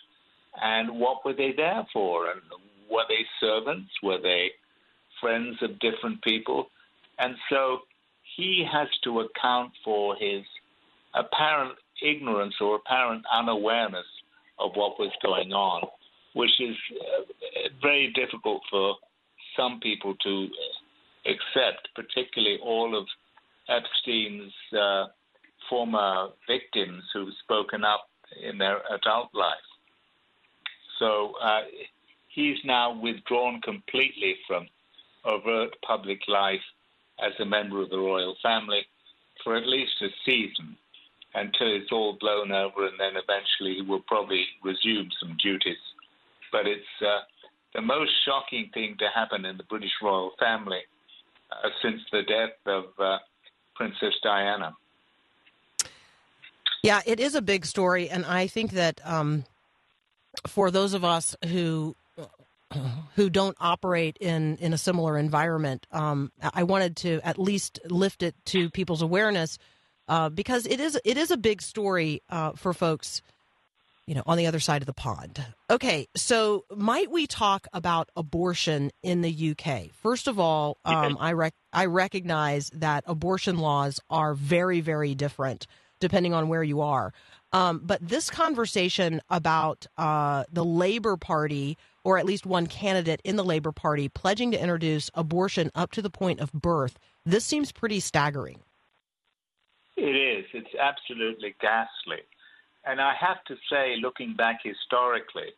And 0.61 0.99
what 0.99 1.25
were 1.25 1.33
they 1.33 1.53
there 1.55 1.85
for? 1.91 2.31
And 2.31 2.41
were 2.89 3.03
they 3.07 3.25
servants? 3.39 3.89
Were 4.01 4.21
they 4.21 4.51
friends 5.19 5.57
of 5.61 5.79
different 5.79 6.21
people? 6.23 6.67
And 7.19 7.35
so 7.49 7.79
he 8.35 8.65
has 8.71 8.87
to 9.03 9.21
account 9.21 9.71
for 9.83 10.15
his 10.15 10.43
apparent 11.13 11.73
ignorance 12.01 12.55
or 12.59 12.75
apparent 12.75 13.23
unawareness 13.31 14.05
of 14.59 14.71
what 14.75 14.99
was 14.99 15.11
going 15.23 15.53
on, 15.53 15.87
which 16.33 16.59
is 16.59 16.75
uh, 16.99 17.69
very 17.81 18.11
difficult 18.13 18.61
for 18.69 18.95
some 19.55 19.79
people 19.79 20.15
to 20.23 20.47
accept, 21.25 21.89
particularly 21.95 22.59
all 22.61 22.97
of 22.97 23.07
Epstein's 23.69 24.51
uh, 24.77 25.05
former 25.69 26.29
victims 26.47 27.03
who've 27.13 27.33
spoken 27.43 27.83
up 27.83 28.09
in 28.41 28.57
their 28.57 28.81
adult 28.93 29.29
life. 29.33 29.55
So 30.99 31.33
uh, 31.41 31.61
he's 32.29 32.57
now 32.63 32.99
withdrawn 32.99 33.61
completely 33.61 34.35
from 34.47 34.67
overt 35.25 35.75
public 35.85 36.19
life 36.27 36.61
as 37.23 37.31
a 37.39 37.45
member 37.45 37.81
of 37.81 37.89
the 37.89 37.97
royal 37.97 38.35
family 38.41 38.85
for 39.43 39.55
at 39.55 39.67
least 39.67 39.93
a 40.01 40.07
season 40.25 40.77
until 41.35 41.67
it's 41.75 41.91
all 41.91 42.17
blown 42.19 42.51
over, 42.51 42.85
and 42.87 42.99
then 42.99 43.13
eventually 43.15 43.75
he 43.75 43.81
will 43.81 44.03
probably 44.07 44.45
resume 44.63 45.09
some 45.19 45.35
duties. 45.41 45.77
But 46.51 46.67
it's 46.67 46.85
uh, 47.01 47.21
the 47.73 47.81
most 47.81 48.11
shocking 48.25 48.69
thing 48.73 48.95
to 48.99 49.05
happen 49.13 49.45
in 49.45 49.57
the 49.57 49.63
British 49.63 49.91
royal 50.01 50.31
family 50.39 50.81
uh, 51.51 51.69
since 51.81 52.01
the 52.11 52.23
death 52.23 52.51
of 52.65 52.85
uh, 52.99 53.17
Princess 53.75 54.13
Diana. 54.23 54.75
Yeah, 56.83 57.01
it 57.05 57.19
is 57.19 57.33
a 57.33 57.41
big 57.41 57.65
story, 57.65 58.09
and 58.09 58.25
I 58.25 58.47
think 58.47 58.71
that 58.71 58.99
um, 59.05 59.45
for 60.47 60.69
those 60.69 60.93
of 60.93 61.03
us 61.03 61.35
who 61.45 61.95
who 63.15 63.29
don't 63.29 63.55
operate 63.59 64.17
in 64.19 64.57
in 64.57 64.73
a 64.73 64.77
similar 64.77 65.17
environment, 65.17 65.87
um, 65.91 66.31
I 66.53 66.63
wanted 66.63 66.97
to 66.97 67.21
at 67.23 67.39
least 67.39 67.79
lift 67.85 68.23
it 68.23 68.35
to 68.45 68.69
people's 68.69 69.01
awareness 69.01 69.57
uh, 70.07 70.29
because 70.29 70.65
it 70.65 70.79
is 70.79 70.99
it 71.05 71.17
is 71.17 71.31
a 71.31 71.37
big 71.37 71.61
story 71.61 72.21
uh, 72.29 72.51
for 72.51 72.73
folks, 72.73 73.21
you 74.05 74.15
know, 74.15 74.23
on 74.25 74.37
the 74.37 74.47
other 74.47 74.59
side 74.59 74.81
of 74.81 74.85
the 74.85 74.93
pond. 74.93 75.45
Okay, 75.69 76.07
so 76.15 76.65
might 76.75 77.09
we 77.09 77.27
talk 77.27 77.67
about 77.73 78.09
abortion 78.15 78.91
in 79.01 79.21
the 79.21 79.55
UK? 79.55 79.91
First 79.93 80.27
of 80.27 80.39
all, 80.39 80.77
um, 80.85 81.17
I 81.19 81.33
rec- 81.33 81.53
I 81.71 81.85
recognize 81.85 82.69
that 82.71 83.03
abortion 83.07 83.57
laws 83.57 83.99
are 84.09 84.33
very 84.33 84.81
very 84.81 85.15
different 85.15 85.67
depending 86.03 86.33
on 86.33 86.49
where 86.49 86.63
you 86.63 86.81
are. 86.81 87.13
Um, 87.53 87.79
but 87.81 88.05
this 88.05 88.29
conversation 88.29 89.21
about 89.29 89.87
uh, 89.97 90.43
the 90.51 90.65
Labor 90.65 91.15
Party, 91.15 91.77
or 92.03 92.17
at 92.17 92.25
least 92.25 92.45
one 92.45 92.67
candidate 92.67 93.21
in 93.23 93.37
the 93.37 93.43
Labor 93.43 93.71
Party, 93.71 94.09
pledging 94.09 94.51
to 94.51 94.61
introduce 94.61 95.09
abortion 95.13 95.71
up 95.75 95.91
to 95.91 96.01
the 96.01 96.09
point 96.09 96.41
of 96.41 96.51
birth, 96.51 96.99
this 97.25 97.45
seems 97.45 97.71
pretty 97.71 98.01
staggering. 98.01 98.59
It 99.95 100.01
is. 100.01 100.45
It's 100.53 100.75
absolutely 100.77 101.55
ghastly. 101.61 102.23
And 102.85 102.99
I 102.99 103.13
have 103.19 103.43
to 103.45 103.55
say, 103.69 103.95
looking 104.01 104.35
back 104.35 104.59
historically, 104.63 105.53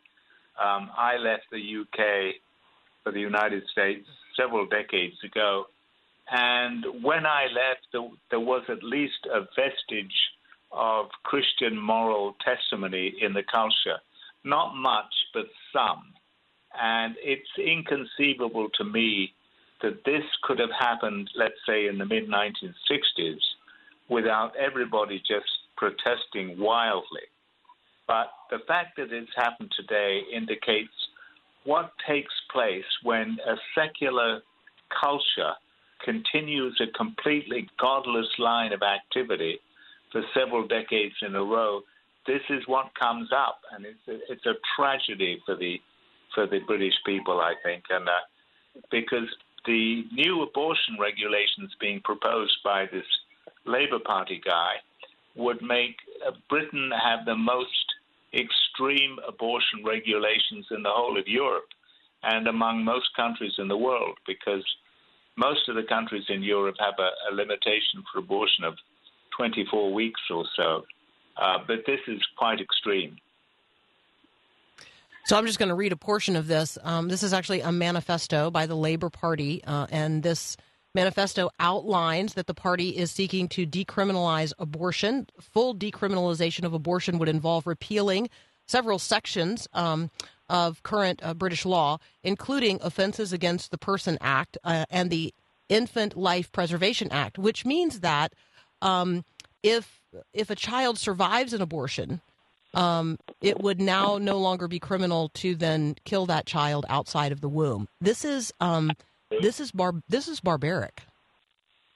um, 0.62 0.90
I 0.96 1.16
left 1.16 1.44
the 1.50 1.58
UK 1.58 2.36
for 3.02 3.12
the 3.12 3.20
United 3.20 3.64
States 3.70 4.06
several 4.36 4.66
decades 4.66 5.16
ago. 5.24 5.66
And 6.30 6.84
when 7.02 7.26
I 7.26 7.44
left, 7.44 7.86
there, 7.92 8.08
there 8.30 8.40
was 8.40 8.62
at 8.68 8.82
least 8.82 9.26
a 9.32 9.40
vestige 9.56 10.16
of 10.72 11.06
Christian 11.22 11.78
moral 11.80 12.34
testimony 12.44 13.14
in 13.20 13.32
the 13.32 13.42
culture. 13.42 13.98
Not 14.44 14.74
much, 14.74 15.12
but 15.34 15.46
some. 15.72 16.12
And 16.80 17.14
it's 17.18 17.48
inconceivable 17.58 18.68
to 18.78 18.84
me 18.84 19.32
that 19.82 20.04
this 20.04 20.24
could 20.42 20.58
have 20.58 20.70
happened, 20.78 21.30
let's 21.36 21.54
say, 21.66 21.86
in 21.86 21.98
the 21.98 22.06
mid 22.06 22.28
1960s 22.28 23.40
without 24.08 24.54
everybody 24.56 25.18
just 25.18 25.50
protesting 25.76 26.58
wildly. 26.58 27.26
But 28.06 28.30
the 28.50 28.60
fact 28.68 28.96
that 28.96 29.12
it's 29.12 29.30
happened 29.36 29.72
today 29.76 30.20
indicates 30.32 30.92
what 31.64 31.92
takes 32.08 32.32
place 32.52 32.84
when 33.02 33.38
a 33.46 33.56
secular 33.74 34.40
culture 35.00 35.52
continues 36.04 36.80
a 36.80 36.96
completely 36.96 37.68
godless 37.80 38.28
line 38.38 38.72
of 38.72 38.82
activity 38.82 39.58
for 40.12 40.22
several 40.34 40.66
decades 40.66 41.14
in 41.22 41.34
a 41.34 41.42
row. 41.42 41.80
This 42.26 42.42
is 42.50 42.62
what 42.66 42.94
comes 42.98 43.30
up, 43.36 43.60
and 43.72 43.84
it's 43.84 44.08
a, 44.08 44.32
it's 44.32 44.46
a 44.46 44.54
tragedy 44.76 45.40
for 45.44 45.56
the 45.56 45.80
for 46.34 46.46
the 46.46 46.58
British 46.66 46.94
people, 47.06 47.40
I 47.40 47.54
think, 47.64 47.84
and 47.88 48.08
uh, 48.08 48.82
because 48.90 49.28
the 49.64 50.04
new 50.12 50.42
abortion 50.42 50.96
regulations 51.00 51.74
being 51.80 52.00
proposed 52.04 52.58
by 52.64 52.86
this 52.92 53.06
Labour 53.64 53.98
Party 54.04 54.40
guy 54.44 54.74
would 55.36 55.62
make 55.62 55.96
uh, 56.26 56.32
Britain 56.48 56.90
have 56.90 57.24
the 57.24 57.36
most 57.36 57.86
extreme 58.34 59.18
abortion 59.26 59.84
regulations 59.84 60.66
in 60.70 60.82
the 60.82 60.90
whole 60.90 61.18
of 61.18 61.26
Europe 61.26 61.68
and 62.22 62.46
among 62.48 62.84
most 62.84 63.08
countries 63.14 63.52
in 63.58 63.68
the 63.68 63.76
world 63.76 64.18
because 64.26 64.64
most 65.36 65.68
of 65.68 65.76
the 65.76 65.82
countries 65.82 66.24
in 66.28 66.42
Europe 66.42 66.76
have 66.78 66.94
a, 66.98 67.10
a 67.30 67.34
limitation 67.34 68.02
for 68.12 68.18
abortion 68.18 68.64
of 68.64 68.74
24 69.36 69.92
weeks 69.92 70.20
or 70.30 70.44
so. 70.56 70.84
Uh, 71.36 71.58
but 71.66 71.78
this 71.86 72.00
is 72.08 72.20
quite 72.36 72.60
extreme. 72.60 73.16
So 75.26 75.36
I'm 75.36 75.46
just 75.46 75.58
going 75.58 75.68
to 75.70 75.74
read 75.74 75.92
a 75.92 75.96
portion 75.96 76.36
of 76.36 76.46
this. 76.46 76.78
Um, 76.82 77.08
this 77.08 77.22
is 77.22 77.32
actually 77.32 77.60
a 77.60 77.72
manifesto 77.72 78.50
by 78.50 78.66
the 78.66 78.76
Labor 78.76 79.10
Party, 79.10 79.62
uh, 79.64 79.86
and 79.90 80.22
this 80.22 80.56
manifesto 80.96 81.50
outlines 81.60 82.34
that 82.34 82.48
the 82.48 82.54
party 82.54 82.88
is 82.88 83.12
seeking 83.12 83.46
to 83.50 83.64
decriminalize 83.64 84.52
abortion. 84.58 85.28
Full 85.40 85.76
decriminalization 85.76 86.64
of 86.64 86.72
abortion 86.72 87.18
would 87.18 87.28
involve 87.28 87.68
repealing 87.68 88.28
several 88.66 88.98
sections 88.98 89.68
um, 89.72 90.10
of 90.48 90.82
current 90.82 91.20
uh, 91.22 91.34
British 91.34 91.64
law, 91.64 91.98
including 92.24 92.80
Offenses 92.82 93.32
Against 93.32 93.70
the 93.70 93.78
Person 93.78 94.18
Act 94.20 94.58
uh, 94.64 94.86
and 94.90 95.10
the 95.10 95.32
Infant 95.68 96.16
Life 96.16 96.50
Preservation 96.50 97.12
Act, 97.12 97.38
which 97.38 97.64
means 97.64 98.00
that 98.00 98.32
um, 98.82 99.24
if 99.62 100.02
if 100.32 100.48
a 100.50 100.56
child 100.56 100.98
survives 100.98 101.52
an 101.52 101.60
abortion, 101.60 102.20
um, 102.74 103.18
it 103.42 103.60
would 103.60 103.80
now 103.80 104.18
no 104.18 104.38
longer 104.38 104.66
be 104.68 104.78
criminal 104.78 105.30
to 105.34 105.54
then 105.54 105.96
kill 106.04 106.26
that 106.26 106.46
child 106.46 106.86
outside 106.88 107.32
of 107.32 107.40
the 107.40 107.48
womb. 107.48 107.86
This 108.00 108.24
is 108.24 108.52
um, 108.60 108.92
this 109.40 109.60
is 109.60 109.72
bar 109.72 109.94
this 110.08 110.28
is 110.28 110.40
barbaric. 110.40 111.02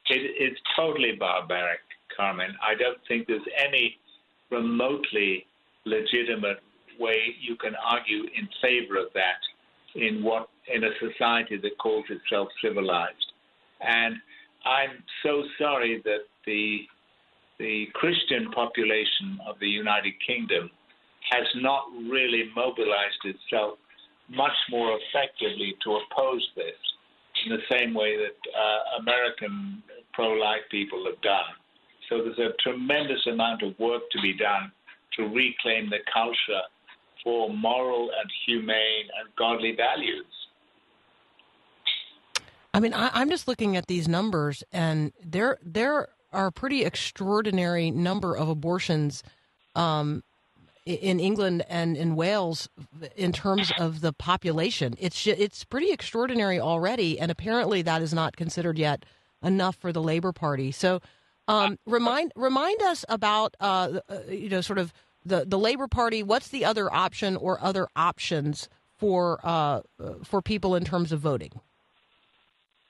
It, 0.09 0.33
it's 0.39 0.61
totally 0.76 1.12
barbaric, 1.18 1.81
Carmen. 2.16 2.51
I 2.62 2.74
don't 2.74 2.99
think 3.07 3.26
there's 3.26 3.43
any 3.57 3.97
remotely 4.51 5.47
legitimate 5.85 6.59
way 6.99 7.35
you 7.41 7.57
can 7.57 7.74
argue 7.85 8.24
in 8.37 8.49
favor 8.61 8.99
of 8.99 9.07
that 9.14 9.41
in 9.95 10.22
what 10.22 10.49
in 10.72 10.85
a 10.85 10.91
society 11.01 11.57
that 11.57 11.78
calls 11.78 12.05
itself 12.11 12.49
civilized. 12.62 13.33
And 13.81 14.16
I'm 14.64 15.03
so 15.22 15.43
sorry 15.59 16.03
that 16.05 16.24
the 16.47 16.81
the 17.59 17.87
Christian 17.95 18.51
population 18.53 19.39
of 19.47 19.59
the 19.61 19.68
United 19.68 20.14
Kingdom 20.26 20.70
has 21.31 21.47
not 21.57 21.85
really 22.09 22.51
mobilized 22.57 23.22
itself 23.24 23.78
much 24.28 24.57
more 24.70 24.99
effectively 24.99 25.74
to 25.85 25.97
oppose 25.97 26.47
this 26.57 26.74
in 27.47 27.53
the 27.53 27.76
same 27.78 27.95
way 27.95 28.16
that 28.16 28.36
uh, 28.53 29.01
American 29.01 29.82
pro 30.12 30.32
life 30.32 30.62
people 30.70 31.05
have 31.07 31.20
done. 31.22 31.55
So 32.09 32.22
there's 32.22 32.38
a 32.38 32.53
tremendous 32.62 33.24
amount 33.26 33.62
of 33.62 33.78
work 33.78 34.03
to 34.11 34.20
be 34.20 34.36
done 34.36 34.72
to 35.16 35.22
reclaim 35.24 35.91
the 35.91 35.99
culture 36.12 36.62
for 37.22 37.53
moral 37.55 38.11
and 38.11 38.30
humane 38.47 39.07
and 39.18 39.28
godly 39.36 39.74
values. 39.76 40.26
I 42.72 42.80
mean, 42.80 42.95
I, 42.95 43.11
I'm 43.12 43.28
just 43.28 43.49
looking 43.49 43.76
at 43.76 43.86
these 43.86 44.09
numbers, 44.09 44.62
and 44.72 45.12
there 45.24 45.59
there 45.62 46.09
are 46.32 46.47
a 46.47 46.53
pretty 46.53 46.84
extraordinary 46.84 47.91
number 47.91 48.36
of 48.36 48.49
abortions 48.49 49.22
um, 49.74 50.22
in 50.87 51.20
England 51.20 51.64
and 51.68 51.97
in 51.97 52.16
Wales 52.16 52.68
in 53.16 53.33
terms 53.33 53.72
of 53.78 54.01
the 54.01 54.12
population. 54.12 54.95
It's 54.99 55.26
it's 55.26 55.64
pretty 55.64 55.91
extraordinary 55.91 56.59
already, 56.59 57.18
and 57.18 57.31
apparently 57.31 57.83
that 57.83 58.03
is 58.03 58.14
not 58.14 58.37
considered 58.37 58.78
yet 58.78 59.05
enough 59.43 59.76
for 59.76 59.93
the 59.93 60.03
Labour 60.03 60.33
Party. 60.33 60.72
So, 60.72 61.01
um, 61.49 61.78
remind 61.87 62.33
remind 62.35 62.81
us 62.83 63.05
about 63.09 63.57
uh, 63.61 64.01
uh, 64.09 64.18
you 64.28 64.49
know 64.49 64.61
sort 64.61 64.78
of 64.78 64.93
the 65.24 65.45
the 65.47 65.59
Labour 65.59 65.89
Party. 65.89 66.22
What's 66.22 66.49
the 66.49 66.64
other 66.64 66.93
option 66.93 67.37
or 67.37 67.62
other 67.62 67.89
options 67.95 68.68
for 68.99 69.41
uh, 69.45 69.81
uh, 70.03 70.14
for 70.24 70.41
people 70.41 70.74
in 70.74 70.85
terms 70.85 71.12
of 71.12 71.20
voting? 71.20 71.53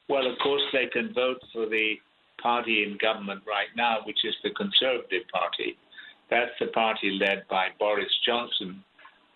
Well, 0.09 0.27
of 0.27 0.39
course, 0.39 0.63
they 0.73 0.87
can 0.87 1.13
vote 1.13 1.41
for 1.53 1.67
the 1.67 1.95
party 2.43 2.83
in 2.83 2.99
government 2.99 3.43
right 3.47 3.69
now, 3.77 3.99
which 4.05 4.25
is 4.25 4.35
the 4.43 4.51
Conservative 4.51 5.23
Party. 5.33 5.77
That's 6.31 6.53
the 6.61 6.69
party 6.69 7.19
led 7.21 7.45
by 7.49 7.69
Boris 7.79 8.13
Johnson, 8.25 8.83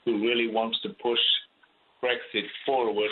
who 0.04 0.22
really 0.22 0.48
wants 0.48 0.80
to 0.82 0.90
push 0.90 1.18
Brexit 2.02 2.46
forward 2.64 3.10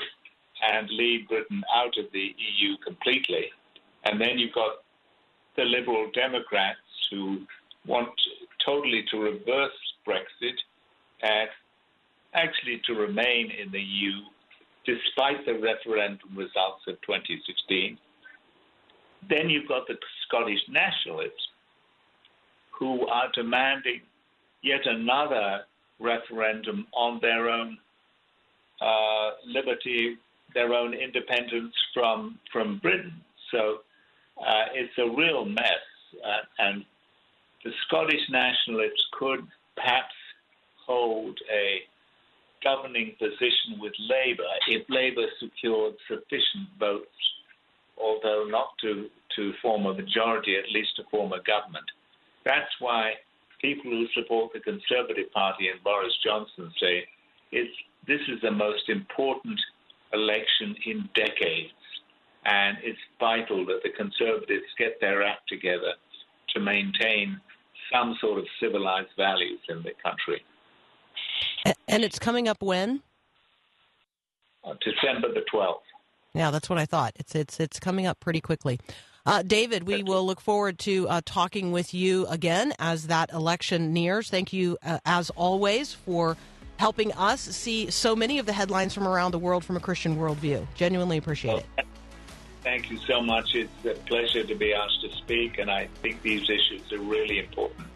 and 0.62 0.88
leave 0.90 1.28
Britain 1.28 1.62
out 1.74 1.98
of 1.98 2.06
the 2.12 2.34
EU 2.36 2.76
completely. 2.84 3.46
And 4.04 4.20
then 4.20 4.38
you've 4.38 4.54
got 4.54 4.84
the 5.56 5.64
Liberal 5.64 6.10
Democrats 6.14 6.78
who 7.10 7.40
want 7.86 8.10
totally 8.64 9.04
to 9.10 9.18
reverse 9.18 9.72
Brexit 10.06 10.56
and 11.22 11.48
actually 12.34 12.80
to 12.86 12.94
remain 12.94 13.50
in 13.50 13.70
the 13.72 13.80
EU 13.80 14.12
despite 14.86 15.44
the 15.46 15.54
referendum 15.54 16.30
results 16.36 16.82
of 16.88 17.00
2016. 17.02 17.98
Then 19.28 19.50
you've 19.50 19.68
got 19.68 19.86
the 19.86 19.96
Scottish 20.26 20.60
nationalists 20.68 21.48
who 22.78 23.06
are 23.06 23.28
demanding 23.34 24.00
yet 24.62 24.86
another 24.86 25.60
referendum 26.00 26.86
on 26.92 27.18
their 27.20 27.48
own 27.48 27.78
uh, 28.80 29.30
liberty, 29.46 30.16
their 30.54 30.72
own 30.74 30.94
independence 30.94 31.74
from 31.94 32.38
from 32.52 32.78
Britain. 32.78 33.14
So 33.50 33.78
uh, 34.40 34.64
it's 34.74 34.96
a 34.98 35.08
real 35.08 35.44
mess, 35.44 35.84
uh, 36.24 36.44
and 36.58 36.84
the 37.64 37.70
Scottish 37.86 38.28
nationalists 38.30 39.06
could 39.12 39.46
perhaps 39.76 40.14
hold 40.86 41.38
a 41.52 41.82
governing 42.62 43.14
position 43.18 43.78
with 43.80 43.92
Labour 43.98 44.44
if 44.68 44.84
Labour 44.88 45.26
secured 45.40 45.94
sufficient 46.08 46.68
votes, 46.78 47.06
although 48.00 48.46
not 48.48 48.68
to, 48.80 49.08
to 49.36 49.52
form 49.60 49.86
a 49.86 49.94
majority, 49.94 50.56
at 50.56 50.70
least 50.72 50.96
to 50.96 51.02
form 51.10 51.32
a 51.32 51.42
government. 51.42 51.84
That's 52.44 52.70
why 52.80 53.12
people 53.60 53.90
who 53.90 54.06
support 54.14 54.52
the 54.52 54.60
Conservative 54.60 55.30
Party 55.32 55.68
and 55.68 55.82
Boris 55.82 56.12
Johnson 56.24 56.72
say 56.80 57.04
it's, 57.52 57.72
this 58.06 58.20
is 58.28 58.40
the 58.42 58.50
most 58.50 58.88
important 58.88 59.60
election 60.12 60.74
in 60.86 61.08
decades, 61.14 61.72
and 62.44 62.76
it's 62.82 62.98
vital 63.20 63.64
that 63.66 63.80
the 63.82 63.90
Conservatives 63.90 64.66
get 64.78 65.00
their 65.00 65.22
act 65.22 65.48
together 65.48 65.94
to 66.54 66.60
maintain 66.60 67.40
some 67.92 68.16
sort 68.20 68.38
of 68.38 68.46
civilized 68.60 69.10
values 69.16 69.60
in 69.68 69.82
the 69.82 69.92
country. 70.02 70.42
And 71.88 72.02
it's 72.02 72.18
coming 72.18 72.48
up 72.48 72.62
when? 72.62 73.02
Uh, 74.64 74.74
December 74.84 75.28
the 75.32 75.44
12th. 75.52 75.76
Yeah, 76.34 76.50
that's 76.50 76.70
what 76.70 76.78
I 76.78 76.86
thought. 76.86 77.12
It's 77.16 77.34
it's 77.34 77.60
it's 77.60 77.78
coming 77.78 78.06
up 78.06 78.18
pretty 78.20 78.40
quickly. 78.40 78.80
Uh, 79.24 79.42
David, 79.42 79.84
we 79.84 80.02
will 80.02 80.26
look 80.26 80.40
forward 80.40 80.78
to 80.80 81.08
uh, 81.08 81.20
talking 81.24 81.70
with 81.70 81.94
you 81.94 82.26
again 82.26 82.72
as 82.80 83.06
that 83.06 83.32
election 83.32 83.92
nears. 83.92 84.28
Thank 84.28 84.52
you, 84.52 84.78
uh, 84.84 84.98
as 85.04 85.30
always, 85.30 85.92
for 85.92 86.36
helping 86.78 87.12
us 87.12 87.40
see 87.40 87.88
so 87.90 88.16
many 88.16 88.40
of 88.40 88.46
the 88.46 88.52
headlines 88.52 88.92
from 88.92 89.06
around 89.06 89.30
the 89.30 89.38
world 89.38 89.64
from 89.64 89.76
a 89.76 89.80
Christian 89.80 90.16
worldview. 90.16 90.66
Genuinely 90.74 91.18
appreciate 91.18 91.58
it. 91.58 91.86
Thank 92.64 92.90
you 92.90 92.98
so 93.06 93.20
much. 93.20 93.54
It's 93.54 93.70
a 93.84 93.94
pleasure 94.06 94.42
to 94.42 94.54
be 94.56 94.74
asked 94.74 95.00
to 95.02 95.10
speak, 95.16 95.58
and 95.58 95.70
I 95.70 95.88
think 96.00 96.22
these 96.22 96.50
issues 96.50 96.92
are 96.92 96.98
really 96.98 97.38
important. 97.38 97.86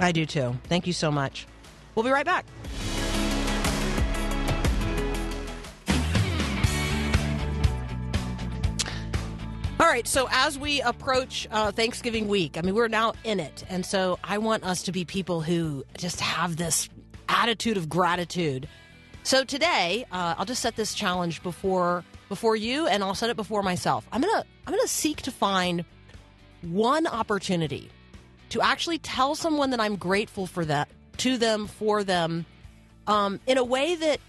I 0.00 0.10
do 0.10 0.26
too. 0.26 0.56
Thank 0.64 0.88
you 0.88 0.92
so 0.92 1.12
much. 1.12 1.46
We'll 1.94 2.04
be 2.04 2.10
right 2.10 2.26
back. 2.26 2.46
All 9.88 9.94
right, 9.94 10.06
so 10.06 10.28
as 10.30 10.58
we 10.58 10.82
approach 10.82 11.48
uh, 11.50 11.72
Thanksgiving 11.72 12.28
week, 12.28 12.58
I 12.58 12.60
mean, 12.60 12.74
we're 12.74 12.88
now 12.88 13.14
in 13.24 13.40
it. 13.40 13.64
And 13.70 13.86
so 13.86 14.18
I 14.22 14.36
want 14.36 14.62
us 14.62 14.82
to 14.82 14.92
be 14.92 15.06
people 15.06 15.40
who 15.40 15.82
just 15.96 16.20
have 16.20 16.58
this 16.58 16.90
attitude 17.26 17.78
of 17.78 17.88
gratitude. 17.88 18.68
So 19.22 19.44
today, 19.44 20.04
uh, 20.12 20.34
I'll 20.36 20.44
just 20.44 20.60
set 20.60 20.76
this 20.76 20.92
challenge 20.92 21.42
before 21.42 22.04
before 22.28 22.54
you, 22.54 22.86
and 22.86 23.02
I'll 23.02 23.14
set 23.14 23.30
it 23.30 23.36
before 23.36 23.62
myself. 23.62 24.06
I'm 24.12 24.20
gonna 24.20 24.44
I'm 24.66 24.74
gonna 24.74 24.86
seek 24.86 25.22
to 25.22 25.30
find 25.30 25.86
one 26.60 27.06
opportunity 27.06 27.90
to 28.50 28.60
actually 28.60 28.98
tell 28.98 29.34
someone 29.36 29.70
that 29.70 29.80
I'm 29.80 29.96
grateful 29.96 30.46
for 30.46 30.66
that 30.66 30.90
to 31.16 31.38
them 31.38 31.66
for 31.66 32.04
them 32.04 32.44
um, 33.06 33.40
in 33.46 33.56
a 33.56 33.64
way 33.64 33.94
that 33.94 34.20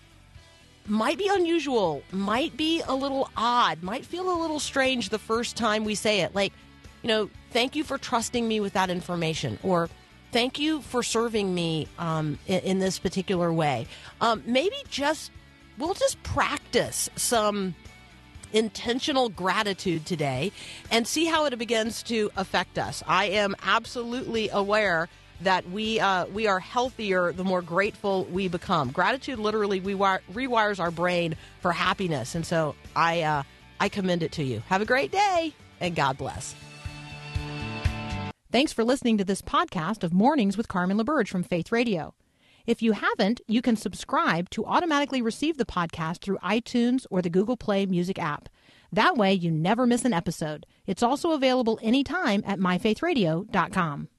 might 0.90 1.18
be 1.18 1.30
unusual, 1.32 2.02
might 2.12 2.58
be 2.58 2.82
a 2.88 2.96
little 2.96 3.30
odd, 3.38 3.84
might 3.84 4.06
feel 4.06 4.32
a 4.32 4.38
little 4.42 4.60
strange 4.60 5.10
the 5.10 5.20
first 5.20 5.56
time 5.56 5.86
we 5.86 5.96
say 5.96 6.22
it. 6.22 6.34
Like, 6.34 6.52
you 7.04 7.08
know, 7.08 7.30
thank 7.52 7.76
you 7.76 7.84
for 7.84 7.98
trusting 7.98 8.48
me 8.48 8.60
with 8.60 8.74
that 8.74 8.90
information, 8.90 9.60
or 9.64 9.90
thank 10.32 10.60
you 10.60 10.82
for 10.82 11.04
serving 11.04 11.54
me 11.54 11.88
um, 11.98 12.40
in, 12.48 12.60
in 12.62 12.80
this 12.80 13.00
particular 13.00 13.54
way. 13.54 13.88
Um, 14.20 14.44
maybe 14.46 14.76
just 14.90 15.32
we'll 15.78 15.94
just 15.94 16.22
practice 16.24 17.10
some 17.16 17.76
intentional 18.52 19.30
gratitude 19.30 20.06
today 20.06 20.52
and 20.90 21.08
see 21.08 21.26
how 21.26 21.46
it 21.46 21.58
begins 21.58 22.02
to 22.04 22.32
affect 22.36 22.80
us. 22.80 23.04
I 23.08 23.26
am 23.26 23.56
absolutely 23.64 24.50
aware 24.50 25.08
that 25.42 25.70
we 25.70 26.00
uh, 26.00 26.26
we 26.28 26.48
are 26.48 26.60
healthier 26.60 27.32
the 27.32 27.44
more 27.44 27.62
grateful 27.62 28.26
we 28.26 28.48
become. 28.48 28.92
Gratitude 28.92 29.40
literally 29.40 29.80
we 29.80 29.94
wi- 29.94 30.20
rewires 30.34 30.80
our 30.80 30.92
brain 30.92 31.36
for 31.62 31.72
happiness, 31.72 32.36
and 32.36 32.46
so 32.46 32.76
I 32.96 33.22
uh, 33.22 33.44
I 33.80 33.90
commend 33.90 34.24
it 34.24 34.32
to 34.34 34.44
you. 34.44 34.62
Have 34.68 34.82
a 34.82 34.86
great 34.86 35.12
day, 35.12 35.54
and 35.80 35.96
God 35.96 36.18
bless. 36.18 36.56
Thanks 38.52 38.74
for 38.74 38.84
listening 38.84 39.18
to 39.20 39.24
this 39.24 39.44
podcast 39.44 40.04
of 40.04 40.12
Mornings 40.12 40.58
with 40.58 40.68
Carmen 40.68 40.98
LaBerge 40.98 41.28
from 41.28 41.44
Faith 41.44 41.72
Radio. 41.72 42.16
If 42.66 42.82
you 42.82 42.94
haven't, 42.94 43.42
you 43.48 43.62
can 43.62 43.76
subscribe 43.76 44.50
to 44.52 44.66
automatically 44.66 45.22
receive 45.22 45.58
the 45.58 45.66
podcast 45.66 46.22
through 46.22 46.38
iTunes 46.40 47.06
or 47.10 47.22
the 47.22 47.30
Google 47.30 47.58
Play 47.58 47.86
Music 47.86 48.20
app. 48.20 48.50
That 48.92 49.18
way, 49.18 49.34
you 49.34 49.52
never 49.52 49.86
miss 49.86 50.04
an 50.04 50.14
episode. 50.14 50.66
It's 50.88 51.04
also 51.04 51.32
available 51.32 51.80
anytime 51.82 52.44
at 52.46 52.60
myfaithradio.com. 52.60 54.10